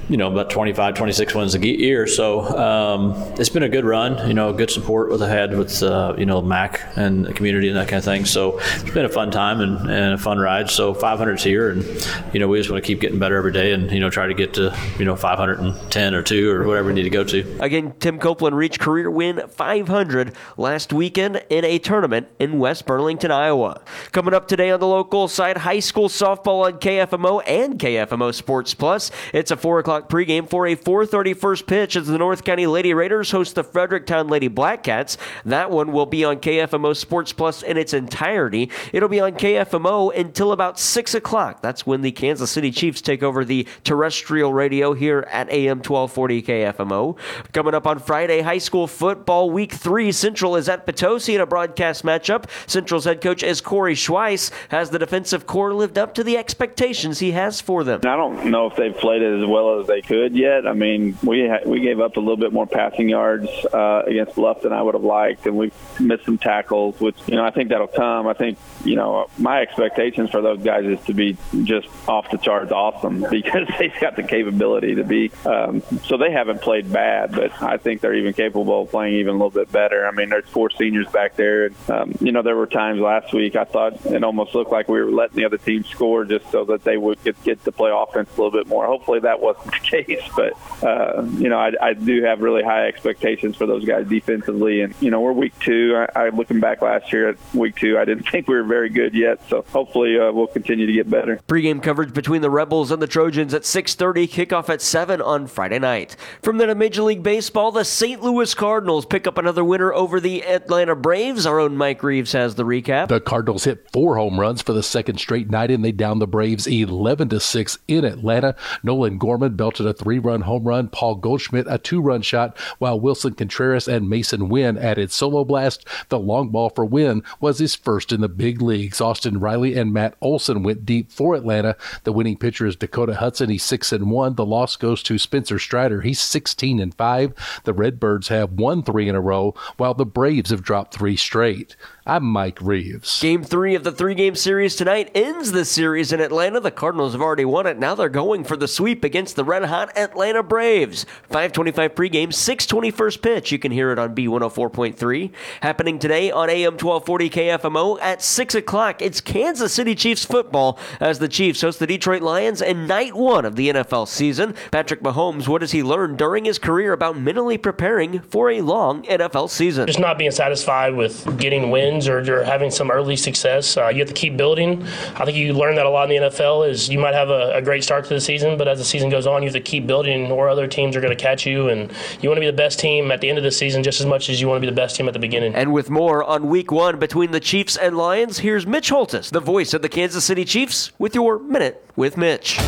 [0.09, 2.07] you know, about 25, 26 wins a year.
[2.07, 5.83] So um, it's been a good run, you know, good support with the head with,
[5.83, 8.25] uh, you know, MAC and the community and that kind of thing.
[8.25, 10.71] So it's been a fun time and, and a fun ride.
[10.71, 11.85] So 500's here and,
[12.33, 14.29] you know, we just want to keep getting better every day and, you know, try
[14.29, 17.59] to get to, you know, 510 or 2 or whatever we need to go to.
[17.61, 23.33] Again, Tim Copeland reached career win 500 last weekend in a tournament in West Burlington,
[23.33, 23.83] Iowa.
[24.13, 28.75] Coming up today on the local side, high school softball on KFMO and KFMO Sports
[28.75, 29.11] Plus.
[29.33, 32.95] It's a 4 o'clock pregame for a 4:30 first pitch as the North County Lady
[32.95, 35.17] Raiders host the Fredericktown Lady Blackcats.
[35.45, 38.71] That one will be on KFMO Sports Plus in its entirety.
[38.93, 41.63] It'll be on KFMO until about six o'clock.
[41.63, 46.43] That's when the Kansas City Chiefs take over the terrestrial radio here at AM 1240
[46.43, 47.17] KFMO.
[47.53, 50.13] Coming up on Friday, high school football week three.
[50.13, 52.45] Central is at Potosi in a broadcast matchup.
[52.67, 54.51] Central's head coach is Corey Schweiss.
[54.69, 58.01] Has the defensive core lived up to the expectations he has for them?
[58.05, 60.67] I don't know if they've played as well as they could yet.
[60.67, 64.35] I mean, we ha- we gave up a little bit more passing yards uh, against
[64.35, 67.51] Bluff than I would have liked, and we missed some tackles, which you know I
[67.51, 68.27] think that'll come.
[68.27, 72.39] I think you know my expectations for those guys is to be just off the
[72.39, 75.31] charts awesome because they've got the capability to be.
[75.45, 79.31] Um, so they haven't played bad, but I think they're even capable of playing even
[79.31, 80.07] a little bit better.
[80.07, 81.71] I mean, there's four seniors back there.
[81.89, 85.01] Um, you know, there were times last week I thought it almost looked like we
[85.01, 87.91] were letting the other team score just so that they would get, get to play
[87.95, 88.87] offense a little bit more.
[88.87, 89.71] Hopefully that wasn't the
[90.05, 94.09] case, but uh, you know, I, I do have really high expectations for those guys
[94.09, 94.81] defensively.
[94.81, 95.95] And you know, we're week two.
[96.15, 98.89] I, I looking back last year at week two, I didn't think we were very
[98.89, 99.41] good yet.
[99.49, 101.41] So hopefully uh, we'll continue to get better.
[101.47, 104.27] Pre-game coverage between the Rebels and the Trojans at 6:30.
[104.27, 106.17] Kickoff at 7 on Friday night.
[106.43, 108.23] From then to Major League Baseball, the St.
[108.23, 111.47] Louis Cardinals pick up another winner over the Atlanta Braves.
[111.47, 113.09] Our own Mike Reeves has the recap.
[113.09, 116.27] The Cardinals hit four home runs for the second straight night, and they downed the
[116.29, 118.55] Braves 11 to six in Atlanta.
[118.85, 120.87] Nolan Gorman belted a three-run home run.
[120.87, 125.85] Paul Goldschmidt a two-run shot, while Willson Contreras and Masyn Winn added solo blast.
[126.11, 129.01] The long ball for Wynn was his first in the big leagues.
[129.01, 131.77] Austin Riley and Matt Olson went deep for Atlanta.
[132.05, 133.51] The winning pitcher is Dakota Hudson.
[133.51, 134.37] He's six and one.
[134.37, 136.03] The loss goes to Spencer Strider.
[136.03, 137.35] He's 16 and five.
[137.65, 141.75] The Redbirds have won three in a row, while the Braves have dropped three straight.
[142.09, 143.21] I'm Mike Reeves.
[143.21, 146.61] Game three of the three game series tonight ends the series in Atlanta.
[146.61, 147.81] The Cardinals have already won it.
[147.81, 151.05] Now they're going for the sweep against the red hot Atlanta Braves.
[151.25, 153.51] 525 pregame, 620 first pitch.
[153.51, 155.33] You can hear it on B104.3.
[155.63, 159.03] Happening today on AM 1240 KFMO at 6 o'clock.
[159.03, 163.45] It's Kansas City Chiefs football as the Chiefs host the Detroit Lions in night one
[163.45, 164.55] of the NFL season.
[164.71, 169.03] Patrick Mahomes, what has he learned during his career about mentally preparing for a long
[169.07, 169.89] NFL season?
[169.89, 173.77] Just not being satisfied with getting wins or, you're having some early success.
[173.77, 174.83] Uh, you have to keep building.
[175.15, 177.53] I think you learn that a lot in the NFL is you might have a,
[177.55, 179.61] a, great start to the season, but as the season goes on, you have to
[179.61, 181.69] keep building or other teams are going to catch you.
[181.69, 181.91] And
[182.21, 184.07] you want to be the best team at the end of the season just as
[184.07, 185.55] much as you want to be the best team at the beginning.
[185.55, 189.41] And with more on week one between the Chiefs and Lions, here's Mitch Holtis, the
[189.41, 192.59] voice of the Kansas City Chiefs, with your Minute with Mitch.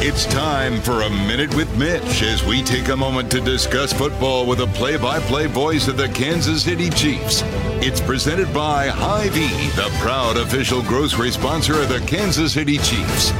[0.00, 4.46] It's time for a Minute with Mitch as we take a moment to discuss football
[4.46, 7.42] with a play by play voice of the Kansas City Chiefs.
[7.82, 13.32] It's presented by Hy-Vee, the proud official grocery sponsor of the Kansas City Chiefs.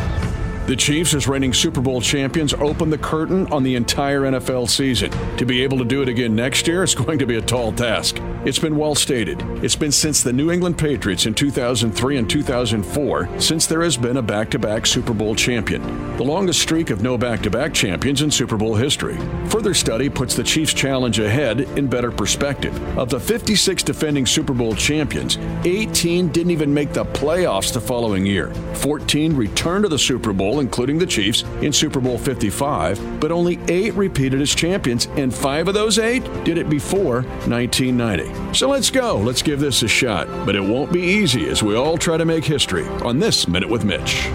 [0.68, 5.10] The Chiefs, as reigning Super Bowl champions, open the curtain on the entire NFL season.
[5.38, 7.72] To be able to do it again next year is going to be a tall
[7.72, 8.20] task.
[8.44, 9.40] It's been well stated.
[9.64, 14.18] It's been since the New England Patriots in 2003 and 2004 since there has been
[14.18, 15.82] a back to back Super Bowl champion,
[16.18, 19.16] the longest streak of no back to back champions in Super Bowl history.
[19.48, 22.76] Further study puts the Chiefs' challenge ahead in better perspective.
[22.98, 28.26] Of the 56 defending Super Bowl champions, 18 didn't even make the playoffs the following
[28.26, 28.52] year.
[28.74, 33.58] 14 returned to the Super Bowl including the Chiefs, in Super Bowl 55, but only
[33.68, 38.54] eight repeated as champions, and five of those eight did it before 1990.
[38.54, 39.16] So let's go.
[39.16, 40.26] Let's give this a shot.
[40.46, 43.68] But it won't be easy as we all try to make history on this Minute
[43.68, 44.28] with Mitch.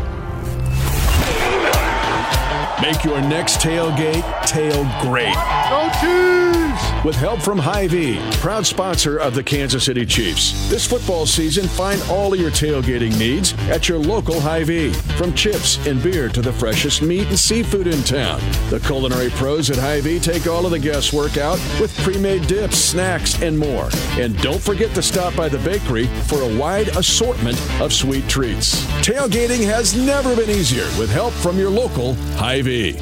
[2.82, 5.34] Make your next tailgate tail great.
[5.70, 6.93] Go Chiefs!
[7.04, 10.70] With help from Hy-Vee, proud sponsor of the Kansas City Chiefs.
[10.70, 14.94] This football season, find all of your tailgating needs at your local Hy-Vee.
[15.18, 18.40] From chips and beer to the freshest meat and seafood in town.
[18.70, 23.42] The culinary pros at Hy-Vee take all of the guesswork out with pre-made dips, snacks,
[23.42, 23.90] and more.
[24.12, 28.86] And don't forget to stop by the bakery for a wide assortment of sweet treats.
[29.06, 32.98] Tailgating has never been easier with help from your local Hy-Vee.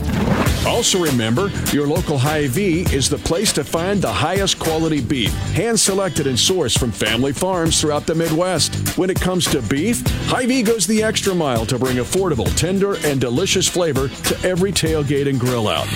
[0.65, 5.79] Also remember, your local Hy-Vee is the place to find the highest quality beef, hand
[5.79, 8.95] selected and sourced from family farms throughout the Midwest.
[8.97, 13.19] When it comes to beef, Hy-Vee goes the extra mile to bring affordable, tender, and
[13.19, 15.87] delicious flavor to every tailgate and grill out.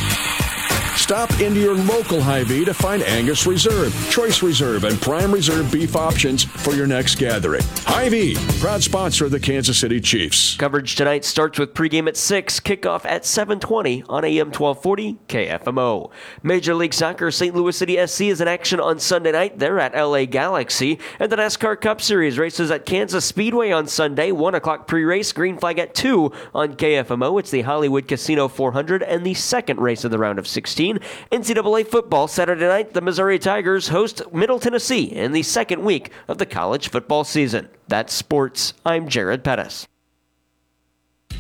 [0.96, 5.96] Stop into your local Hy-Vee to find Angus Reserve, Choice Reserve, and Prime Reserve beef
[5.96, 7.62] options for your next gathering.
[7.86, 10.56] Hy-Vee, proud sponsor of the Kansas City Chiefs.
[10.56, 16.10] Coverage tonight starts with pregame at 6, kickoff at 720 on AM 1240 KFMO.
[16.42, 17.54] Major League Soccer St.
[17.54, 19.60] Louis City SC is in action on Sunday night.
[19.60, 20.98] They're at LA Galaxy.
[21.20, 25.58] And the NASCAR Cup Series races at Kansas Speedway on Sunday, 1 o'clock pre-race, green
[25.58, 27.40] flag at 2 on KFMO.
[27.40, 30.85] It's the Hollywood Casino 400 and the second race of the round of 16.
[31.32, 36.38] NCAA football Saturday night, the Missouri Tigers host Middle Tennessee in the second week of
[36.38, 37.70] the college football season.
[37.88, 38.74] That's sports.
[38.86, 39.88] I'm Jared Pettis.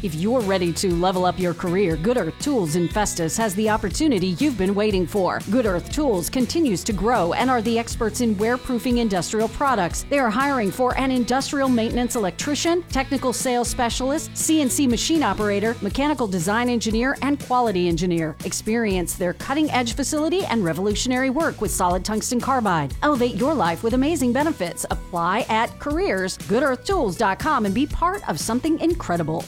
[0.03, 3.69] If you're ready to level up your career, Good Earth Tools in Festus has the
[3.69, 5.39] opportunity you've been waiting for.
[5.49, 10.05] Good Earth Tools continues to grow and are the experts in wear-proofing industrial products.
[10.09, 16.27] They are hiring for an industrial maintenance electrician, technical sales specialist, CNC machine operator, mechanical
[16.27, 18.35] design engineer, and quality engineer.
[18.45, 22.93] Experience their cutting-edge facility and revolutionary work with solid tungsten carbide.
[23.01, 24.85] Elevate your life with amazing benefits.
[24.91, 29.43] Apply at careers.goodearthtools.com and be part of something incredible.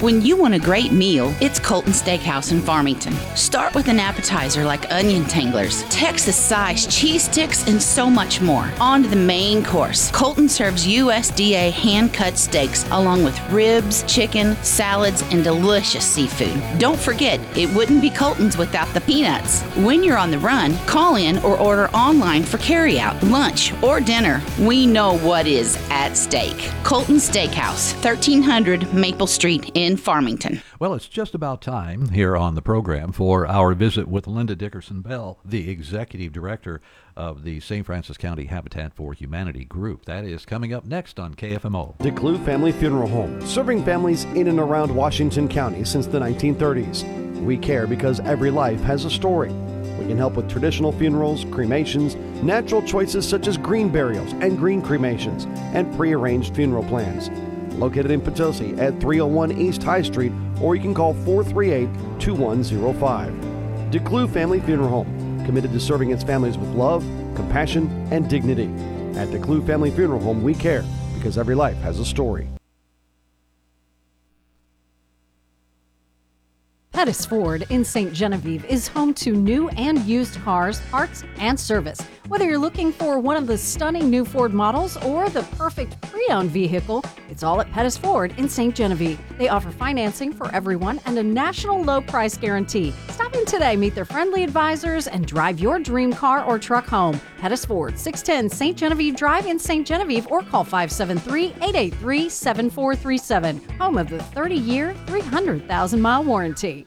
[0.00, 3.12] When you want a great meal, it's Colton Steakhouse in Farmington.
[3.36, 8.68] Start with an appetizer like onion tanglers, Texas size cheese sticks, and so much more.
[8.80, 10.10] On to the main course.
[10.10, 16.60] Colton serves USDA hand cut steaks along with ribs, chicken, salads, and delicious seafood.
[16.80, 19.62] Don't forget, it wouldn't be Colton's without the peanuts.
[19.76, 24.42] When you're on the run, call in or order online for carryout, lunch, or dinner.
[24.58, 26.72] We know what is at stake.
[26.82, 30.62] Colton Steakhouse, 1300 Maple Street in Farmington.
[30.78, 35.02] Well, it's just about time here on the program for our visit with Linda Dickerson
[35.02, 36.80] Bell, the executive director
[37.16, 37.84] of the St.
[37.84, 40.06] Francois County Habitat for Humanity group.
[40.06, 41.98] That is coming up next on KFMO.
[41.98, 47.42] DeClue Family Funeral Home, serving families in and around Washington County since the 1930s.
[47.42, 49.52] We care because every life has a story.
[49.98, 54.80] We can help with traditional funerals, cremations, natural choices such as green burials and green
[54.80, 57.28] cremations, and prearranged funeral plans
[57.74, 61.88] located in Potosi at 301 East High Street, or you can call 438
[62.20, 63.32] 2105.
[63.90, 67.02] DeClue Family Funeral Home, committed to serving its families with love,
[67.34, 68.66] compassion, and dignity.
[69.18, 72.48] At DeClue Family Funeral Home, we care because every life has a story.
[76.92, 78.12] Pettis Ford in Ste.
[78.12, 82.00] Genevieve is home to new and used cars, parts, and service.
[82.28, 86.26] Whether you're looking for one of the stunning new Ford models or the perfect pre
[86.30, 88.72] owned vehicle, it's all at Pettis Ford in Ste.
[88.72, 89.20] Genevieve.
[89.36, 92.94] They offer financing for everyone and a national low price guarantee.
[93.10, 97.20] Stop in today, meet their friendly advisors, and drive your dream car or truck home.
[97.38, 98.74] Pettis Ford, 610 Ste.
[98.74, 99.84] Genevieve Drive in Ste.
[99.84, 103.78] Genevieve, or call 573 883 7437.
[103.78, 106.86] Home of the 30 year, 300,000 mile warranty.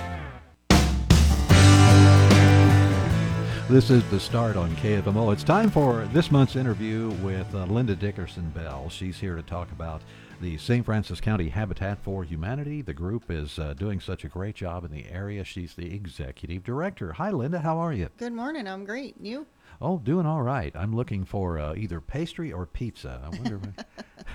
[3.71, 5.31] This is the start on KFMO.
[5.31, 8.89] It's time for this month's interview with uh, Linda Dickerson Bell.
[8.89, 10.01] She's here to talk about
[10.41, 10.85] the St.
[10.85, 12.81] Francois County Habitat for Humanity.
[12.81, 15.45] The group is uh, doing such a great job in the area.
[15.45, 17.13] She's the executive director.
[17.13, 17.59] Hi, Linda.
[17.59, 18.09] How are you?
[18.17, 18.67] Good morning.
[18.67, 19.15] I'm great.
[19.21, 19.47] You?
[19.81, 20.71] Oh, doing all right.
[20.75, 23.19] I'm looking for uh, either pastry or pizza.
[23.25, 23.85] I wonder if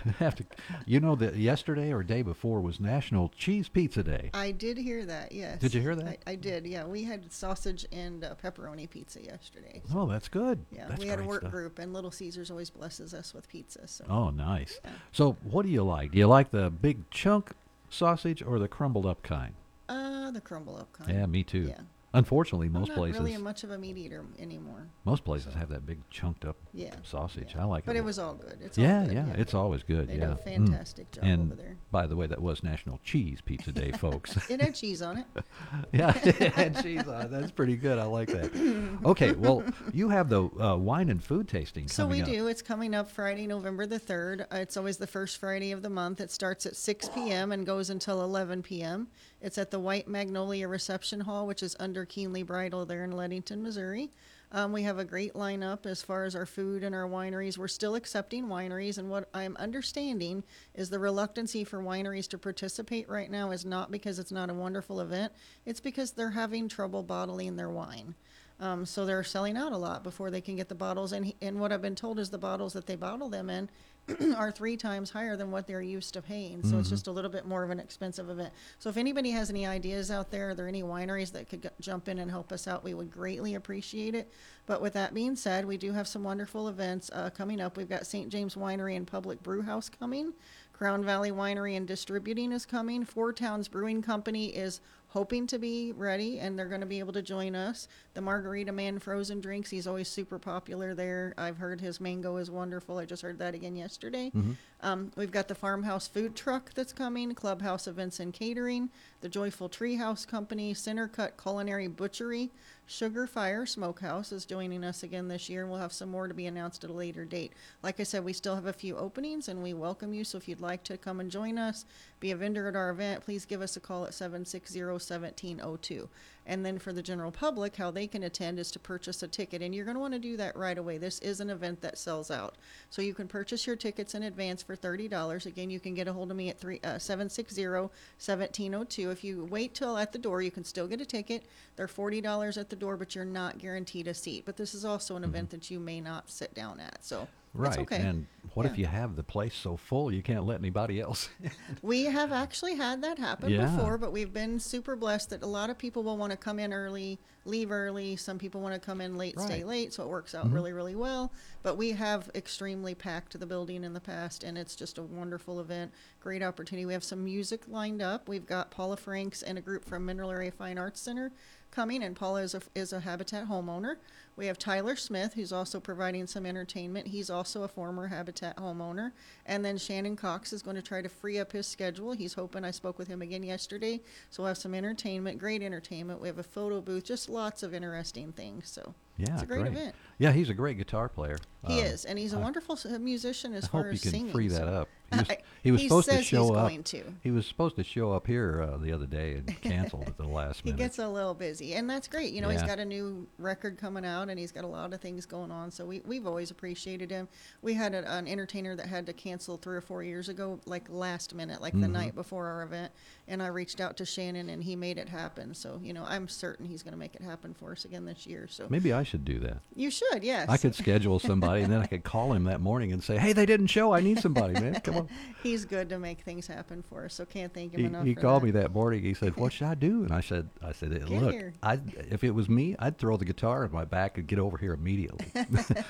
[0.08, 0.44] I have to.
[0.86, 4.30] You know that yesterday or day before was National Cheese Pizza Day.
[4.34, 5.30] I did hear that.
[5.30, 5.60] Yes.
[5.60, 6.18] Did you hear that?
[6.26, 6.66] I, I did.
[6.66, 9.82] Yeah, we had sausage and uh, pepperoni pizza yesterday.
[9.94, 10.64] Oh, that's good.
[10.72, 11.52] Yeah, That's we had a work stuff.
[11.52, 13.86] group, and Little Caesars always blesses us with pizza.
[13.86, 14.04] So.
[14.10, 14.80] Oh, nice.
[15.12, 16.10] So, what do you like?
[16.10, 17.52] Do you like the big chunk
[17.88, 19.54] sausage or the crumbled up kind?
[19.88, 21.10] Uh, the crumble up kind.
[21.16, 21.66] Yeah, me too.
[21.68, 21.80] Yeah.
[22.16, 24.88] Unfortunately, I'm most not places really much of a meat eater anymore.
[25.04, 27.54] most places have that big chunked up Yeah, sausage.
[27.58, 27.86] I like it.
[27.86, 28.04] But it.
[28.04, 28.58] was all good.
[28.60, 30.08] It's all yeah, good, yeah, it's always good.
[30.08, 30.44] They yeah, do a Mm.
[30.44, 31.76] fantastic job and over there.
[31.90, 34.36] by the way, that was National Cheese Pizza Day, folks.
[34.50, 35.26] It had cheese on it.
[35.92, 37.30] yeah, it had cheese on it.
[37.30, 37.98] That's pretty good.
[37.98, 38.98] I like that.
[39.04, 39.62] Okay, well,
[39.92, 42.28] you have the uh, wine and food tasting So coming we up.
[42.28, 42.46] do.
[42.48, 44.42] It's coming up Friday, November the 3rd.
[44.52, 46.20] Uh, it's always the first Friday of the month.
[46.20, 47.52] It starts at 6 p.m.
[47.52, 49.08] and goes until 11 p.m.
[49.42, 53.62] It's at the White Magnolia Reception Hall, which is under Keenly Bridal there in Leadington,
[53.62, 54.10] Missouri.
[54.52, 57.58] Um, we have a great lineup as far as our food and our wineries.
[57.58, 60.44] We're still accepting wineries, and what I'm understanding
[60.74, 64.54] is the reluctancy for wineries to participate right now is not because it's not a
[64.54, 65.32] wonderful event,
[65.64, 68.14] it's because they're having trouble bottling their wine.
[68.58, 71.12] Um, so they're selling out a lot before they can get the bottles.
[71.12, 73.68] And, and what I've been told is the bottles that they bottle them in
[74.36, 76.62] are three times higher than what they're used to paying.
[76.62, 76.90] So it's Mhm.
[76.90, 78.52] just a little bit more of an expensive event.
[78.78, 81.68] So if anybody has any ideas out there, are there any wineries that could g-
[81.80, 82.84] jump in and help us out?
[82.84, 84.30] We would greatly appreciate it.
[84.66, 87.76] But with that being said, we do have some wonderful events uh, coming up.
[87.76, 88.28] We've got St.
[88.28, 90.34] James Winery and Public Brew House coming.
[90.72, 93.04] Crown Valley Winery and Distributing is coming.
[93.04, 94.80] Four Towns Brewing Company is
[95.16, 97.88] hoping to be ready and they're going to be able to join us.
[98.12, 101.32] The Margarita Man frozen drinks, he's always super popular there.
[101.38, 102.98] I've heard his mango is wonderful.
[102.98, 104.30] I just heard that again yesterday.
[104.36, 104.56] Mhm.
[104.82, 108.90] Um, we've got the Farmhouse Food Truck that's coming, Clubhouse Events and Catering,
[109.20, 112.50] the Joyful Treehouse Company, Center Cut Culinary Butchery,
[112.86, 116.34] Sugar Fire Smokehouse is joining us again this year, and we'll have some more to
[116.34, 117.52] be announced at a later date.
[117.82, 120.22] Like I said, we still have a few openings, and we welcome you.
[120.22, 121.84] So if you'd like to come and join us,
[122.20, 126.08] be a vendor at our event, please give us a call at 760-1702.
[126.48, 129.62] And then for the general public, how they can attend is to purchase a ticket,
[129.62, 130.96] and you're going to want to do that right away.
[130.96, 132.54] This is an event that sells out,
[132.88, 135.46] so you can purchase your tickets in advance for thirty dollars.
[135.46, 138.70] Again, you can get a hold of me at three uh, seven six zero seventeen
[138.70, 139.10] zero two.
[139.10, 141.44] If you wait till at the door, you can still get a ticket.
[141.74, 144.44] They're forty dollars at the door, but you're not guaranteed a seat.
[144.46, 147.78] But this is also an event that you may not sit down at, so Right.
[147.78, 147.96] okay.
[147.96, 151.28] And what if you have the place so full you can't let anybody else?
[151.82, 153.66] We have actually had that happen Yeah.
[153.66, 156.58] before, but we've been super blessed that a lot of people will want to come
[156.58, 158.16] in early, leave early.
[158.16, 160.54] Some people want to come in late, stay late, so it works out Mhm.
[160.54, 161.32] really, really well.
[161.62, 165.60] But we have extremely packed the building in the past, and it's just a wonderful
[165.60, 165.92] event.
[166.20, 166.84] Great opportunity.
[166.86, 168.28] We have some music lined up.
[168.28, 171.30] We've got Paula Franks and a group from Mineral Area Fine Arts Center
[171.70, 173.96] coming, and Paula is a, is a Habitat homeowner.
[174.36, 177.06] We have Tyler Smith, who's also providing some entertainment.
[177.06, 179.12] He's also a former Habitat homeowner.
[179.46, 182.12] And then Shannon Cox is going to try to free up his schedule.
[182.12, 184.00] He's hoping I spoke with him again yesterday.
[184.28, 186.20] So we'll have some entertainment, great entertainment.
[186.20, 188.68] We have a photo booth, just lots of interesting things.
[188.70, 189.94] So yeah, it's a great, event.
[190.18, 191.38] Yeah, he's a great guitar player.
[191.66, 194.18] He Um, is, and he's a wonderful musician as I far hope as you can
[194.20, 194.32] singing.
[194.32, 194.88] free that so- up.
[195.12, 195.28] He was,
[195.62, 196.68] he was He supposed to show up.
[196.68, 197.02] going to.
[197.22, 200.26] He was supposed to show up here uh, the other day and canceled at the
[200.26, 200.78] last minute.
[200.78, 202.32] he gets a little busy, and that's great.
[202.32, 205.00] You know, he's got a new record coming out, and he's got a lot of
[205.00, 205.70] things going on.
[205.70, 207.28] So we we've always appreciated him.
[207.62, 210.86] We had a, an entertainer that had to cancel three or four years ago, like
[210.90, 211.92] last minute, like the Mhm.
[211.92, 212.92] night before our event,
[213.28, 215.54] and I reached out to Shannon, and he made it happen.
[215.54, 218.26] So you know, I'm certain he's going to make it happen for us again this
[218.26, 218.46] year.
[218.48, 219.58] So Maybe I should do that.
[219.74, 220.48] you should, yes.
[220.48, 223.32] I could schedule somebody, and then I could call him that morning and say, "Hey,
[223.32, 223.92] they didn't show.
[223.92, 224.80] I need somebody, man.
[224.80, 225.08] Come on."
[225.42, 227.14] he's good to make things happen for us.
[227.14, 228.04] So can't thank him He, enough.
[228.04, 228.46] he called that.
[228.46, 229.02] me that morning.
[229.02, 231.34] He said, "What should I do?" And I said, "I said, Get look.
[231.62, 234.56] I if it was me, I'd throw the guitar in my back and get over
[234.58, 235.26] here immediately."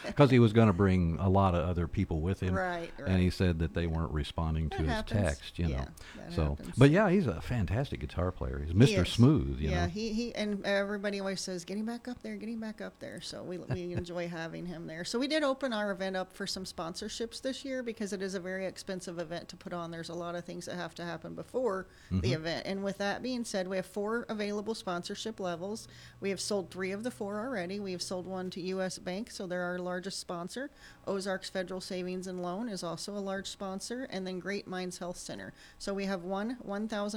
[0.06, 3.08] Because he was going to bring a lot of other people with him, Right, right,
[3.08, 5.20] And he said that they weren't responding to That his happens.
[5.38, 5.70] text, you know.
[5.70, 5.84] Yeah,
[6.16, 6.74] that so, happens.
[6.78, 8.62] but yeah, he's a fantastic guitar player.
[8.64, 9.02] He's Mr.
[9.02, 9.08] is.
[9.08, 9.90] Smooth, you yeah, know.
[9.90, 13.42] he, he and everybody always says, "Getting back up there, getting back up there." So
[13.42, 15.04] we we enjoy having him there.
[15.04, 18.34] So we did open our event up for some sponsorships this year because it is
[18.34, 19.90] a very expensive event to put on.
[19.90, 22.34] There's a lot of things that have to happen before the Mhm.
[22.34, 22.66] event.
[22.66, 25.88] And with that being said, we have four available sponsorship levels.
[26.20, 27.80] We have sold three of the four already.
[27.80, 28.98] We have sold one to U.S.
[28.98, 30.70] Bank, so they're our largest sponsor.
[31.06, 35.16] Ozarks Federal Savings and Loan is also a large sponsor, and then Great Mines Health
[35.16, 35.52] Center.
[35.78, 36.56] So we have one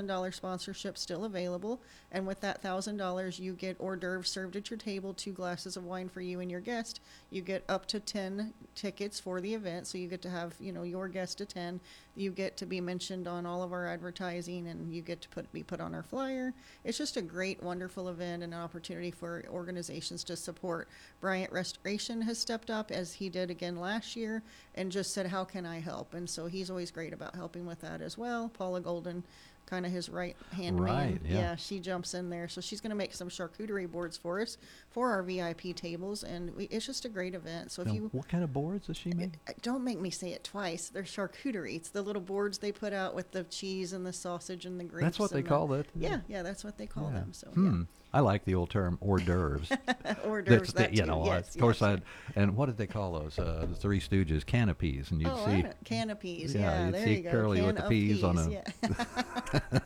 [0.07, 1.81] $1,000 sponsorship still available,
[2.11, 5.83] and with that $1,000, you get hors d'oeuvres served at your table, two glasses of
[5.83, 6.99] wine for you and your guest.
[7.29, 10.71] You get up to 10 tickets for the event, so you get to have, you
[10.71, 11.79] know, your guest attend.
[12.15, 15.51] You get to be mentioned on all of our advertising, and you get to put
[15.53, 16.53] be put on our flyer.
[16.83, 20.89] It's just a great, wonderful event and an opportunity for organizations to support.
[21.21, 24.43] Bryant Restoration has stepped up as he did again last year
[24.75, 27.79] and just said, "How can I help?" And so he's always great about helping with
[27.81, 28.49] that as well.
[28.49, 29.23] Paula Golden,
[29.69, 31.31] kind of his right hand Right, man.
[31.31, 31.55] yeah.
[31.55, 32.47] she jumps in there.
[32.47, 34.57] So she's going to make some charcuterie boards for us
[34.89, 37.71] for our VIP tables, and we, it's just a great event.
[37.71, 39.33] So if Now, you what kind of boards does she make?
[39.61, 40.89] don't make me say it twice.
[40.89, 41.75] They're charcuterie.
[41.75, 44.83] It's the little boards they put out with the cheese and the sausage and the
[44.85, 45.03] grapes.
[45.05, 45.87] That's what they the- call it.
[45.95, 47.19] Yeah, yeah, that's what they call Yeah.
[47.19, 47.33] them.
[47.33, 47.83] So hmm.
[48.11, 49.69] I like the old term hors d'oeuvres.
[50.25, 51.99] Hors d'oeuvres, that you know, Yes, of course, yes.
[52.35, 53.37] I and what did they call those?
[53.37, 56.55] Uh, the Three Stooges canopies, and you'd oh, see don't- can of peas.
[56.55, 57.29] Yeah, Yeah, you'd there see you go.
[57.31, 58.63] Curly with the of peas on a- yeah.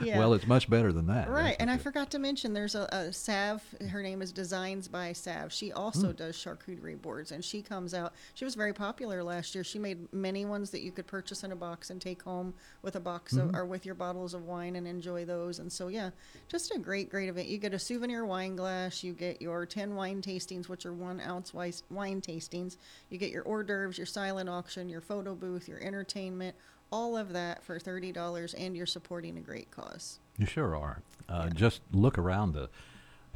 [0.00, 0.18] Yeah.
[0.18, 1.28] Well, it's much better than that.
[1.28, 3.62] Right, and for I forgot to mention there's a, a Sav.
[3.90, 5.52] Her name is Designs by Sav.
[5.52, 6.16] She also Mm.
[6.16, 8.12] does charcuterie boards, and she comes out.
[8.34, 9.64] She was very popular last year.
[9.64, 12.94] She made many ones that you could purchase in a box and take home with
[12.96, 13.48] a box Mhm.
[13.50, 15.58] of, or with your bottles of wine and enjoy those.
[15.58, 16.10] And so, yeah,
[16.48, 17.48] just a great, great event.
[17.48, 19.02] You get a souvenir wine glass.
[19.02, 22.76] You get your ten wine tastings, which are one ounce wise- wine tastings.
[23.10, 26.56] You get your hors d'oeuvres, your silent auction, your photo booth, your entertainment.
[26.90, 30.18] All of that for thirty dollars, and you're supporting a great cause.
[30.38, 31.02] You sure are.
[31.28, 32.70] Uh, Just look around the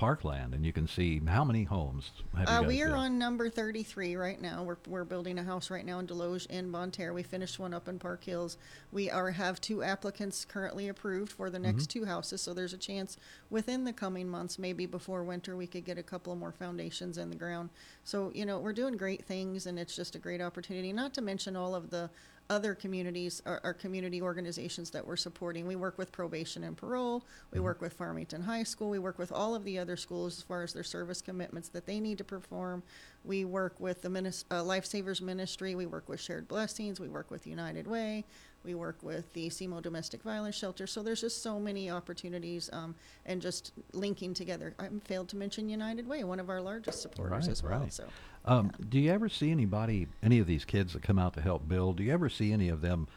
[0.07, 2.99] parkland, and you can see how many homes have you Uh, guys we are built?
[2.99, 4.65] on number 33 right now.
[4.65, 7.13] We're, we're building a house right now in Desloge and Bonne Terre.
[7.15, 8.57] We finished one up in Park Hills.
[8.91, 11.89] We are have two applicants currently approved for the next Mhm.
[11.91, 13.17] two houses, so there's a chance
[13.49, 17.31] within the coming months, maybe before winter, we could get a couple more foundations in
[17.31, 17.71] the ground.
[18.03, 21.21] So, you know, we're doing great things, and it's just a great opportunity, not to
[21.23, 22.11] mention all of the
[22.51, 25.67] other communities our, our community organizations that we're supporting.
[25.67, 27.25] We work with probation and parole.
[27.53, 28.91] We work with Farmington High School.
[28.91, 31.87] We work with all of the other schools as far as their service commitments that
[31.87, 32.83] they need to perform.
[33.25, 35.75] We work with the minis- uh, Lifesavers Ministry.
[35.75, 37.01] We work with Shared Blessings.
[37.01, 38.25] We work with United Way.
[38.65, 40.87] We work with the SEMO Domestic Violence Shelter.
[40.87, 42.95] So there's just so many opportunities um,
[43.27, 44.75] and just linking together.
[44.79, 47.81] I failed to mention United Way, one of our largest supporters right, as well.
[47.81, 47.93] right.
[47.93, 48.05] So
[48.45, 51.69] Um, Do you ever see anybody, any of these kids that come out to help
[51.69, 51.97] build?
[51.97, 53.09] Do you ever see any of them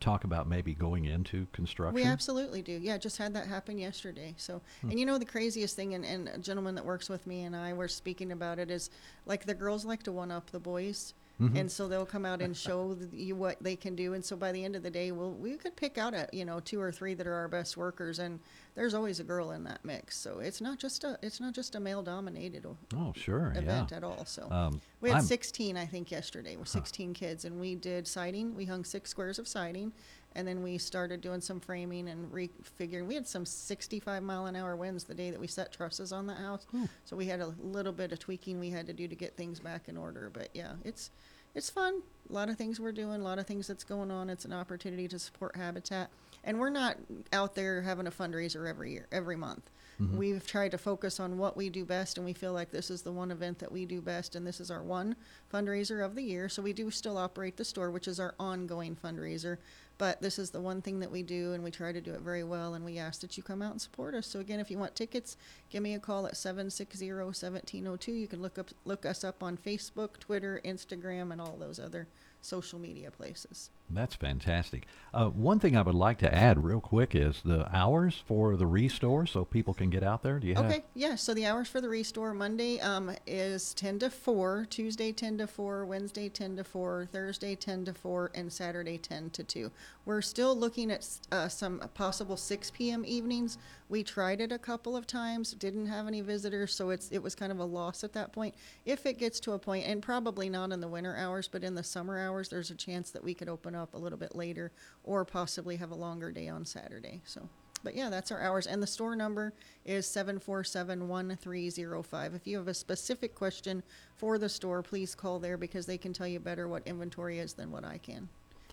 [0.00, 1.94] talk about maybe going into construction?
[1.94, 2.72] We absolutely do.
[2.72, 4.34] Yeah, just had that happen yesterday.
[4.36, 4.90] So, Hmm.
[4.90, 7.56] and you know, the craziest thing, and, and a gentleman that works with me and
[7.56, 8.90] I were speaking about it, is
[9.24, 11.14] like the girls like to one up the boys.
[11.40, 11.58] Mhm.
[11.58, 14.14] And so they'll come out and show you what they can do.
[14.14, 16.44] And so by the end of the day, we'll, we could pick out a, you
[16.44, 18.20] know, two or three that are our best workers.
[18.20, 18.38] And
[18.76, 20.16] there's always a girl in that mix.
[20.16, 22.64] So it's not just a, it's not just a male dominated
[22.94, 23.96] Oh, sure, event yeah.
[23.96, 24.24] at all.
[24.26, 26.54] So Um, we had I'm- 16, I think, yesterday.
[26.56, 28.54] We're 16 kids, and we did siding.
[28.54, 29.92] We hung six squares of siding,
[30.34, 33.06] and then we started doing some framing and refiguring.
[33.06, 36.26] We had some 65 mile an hour winds the day that we set trusses on
[36.26, 36.66] that house.
[37.04, 39.60] So we had a little bit of tweaking we had to do to get things
[39.60, 40.30] back in order.
[40.32, 41.10] But yeah, it's
[41.54, 42.02] it's fun.
[42.28, 44.28] A lot of things we're doing, a lot of things that's going on.
[44.28, 46.10] It's an opportunity to support Habitat,
[46.42, 46.96] and we're not
[47.32, 49.70] out there having a fundraiser every year, every month.
[50.00, 50.16] Mhm.
[50.16, 53.02] We've tried to focus on what we do best, and we feel like this is
[53.02, 55.14] the one event that we do best, and this is our one
[55.52, 56.48] fundraiser of the year.
[56.48, 59.58] So we do still operate the store, which is our ongoing fundraiser,
[59.96, 62.20] but this is the one thing that we do, and we try to do it
[62.20, 62.74] very well.
[62.74, 64.26] And we ask that you come out and support us.
[64.26, 65.36] So again, if you want tickets,
[65.70, 68.08] give me a call at 760-1702.
[68.08, 72.08] You can look up look us up on Facebook, Twitter, Instagram, and all those other
[72.40, 73.70] social media places.
[73.90, 74.86] That's fantastic.
[75.12, 78.66] Uh, one thing I would like to add real quick is the hours for the
[78.66, 80.40] restore so people can get out there.
[80.40, 80.64] Do you have?
[80.64, 81.14] Okay, yeah.
[81.14, 85.46] So the hours for the restore Monday um, is 10 to 4, Tuesday 10 to
[85.46, 89.70] 4, Wednesday 10 to 4, Thursday 10 to 4, and Saturday 10 to 2.
[90.04, 93.04] We're still looking at uh, some possible 6 p.m.
[93.06, 93.58] evenings.
[93.88, 97.34] We tried it a couple of times, didn't have any visitors, so it's it was
[97.34, 98.54] kind of a loss at that point.
[98.84, 101.74] If it gets to a point, and probably not in the winter hours, but in
[101.74, 104.72] the summer hours, there's a chance that we could open up a little bit later
[105.02, 107.20] or possibly have a longer day on Saturday.
[107.24, 107.48] So.
[107.82, 108.66] But yeah, that's our hours.
[108.66, 109.52] And the store number
[109.84, 112.34] is 747 1305.
[112.34, 113.82] If you have a specific question
[114.16, 117.52] for the store, please call there because they can tell you better what inventory is
[117.52, 118.28] than what I can.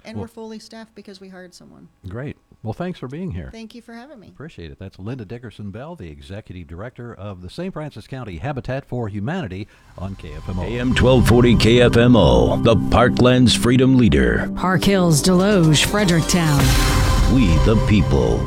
[0.06, 1.90] And Well- we're fully staffed because we hired someone.
[2.08, 2.38] Great.
[2.64, 3.50] Well, thanks for being here.
[3.52, 4.28] Thank you for having me.
[4.28, 4.78] Appreciate it.
[4.78, 7.74] That's Linda Dickerson Bell, the Executive Director of the St.
[7.74, 10.64] Francois County Habitat for Humanity on KFMO.
[10.64, 14.52] AM 1240 KFMO, the Parklands Freedom Leader.
[14.56, 16.60] Park Hills, Desloge, Fredericktown.
[17.34, 18.46] We the people.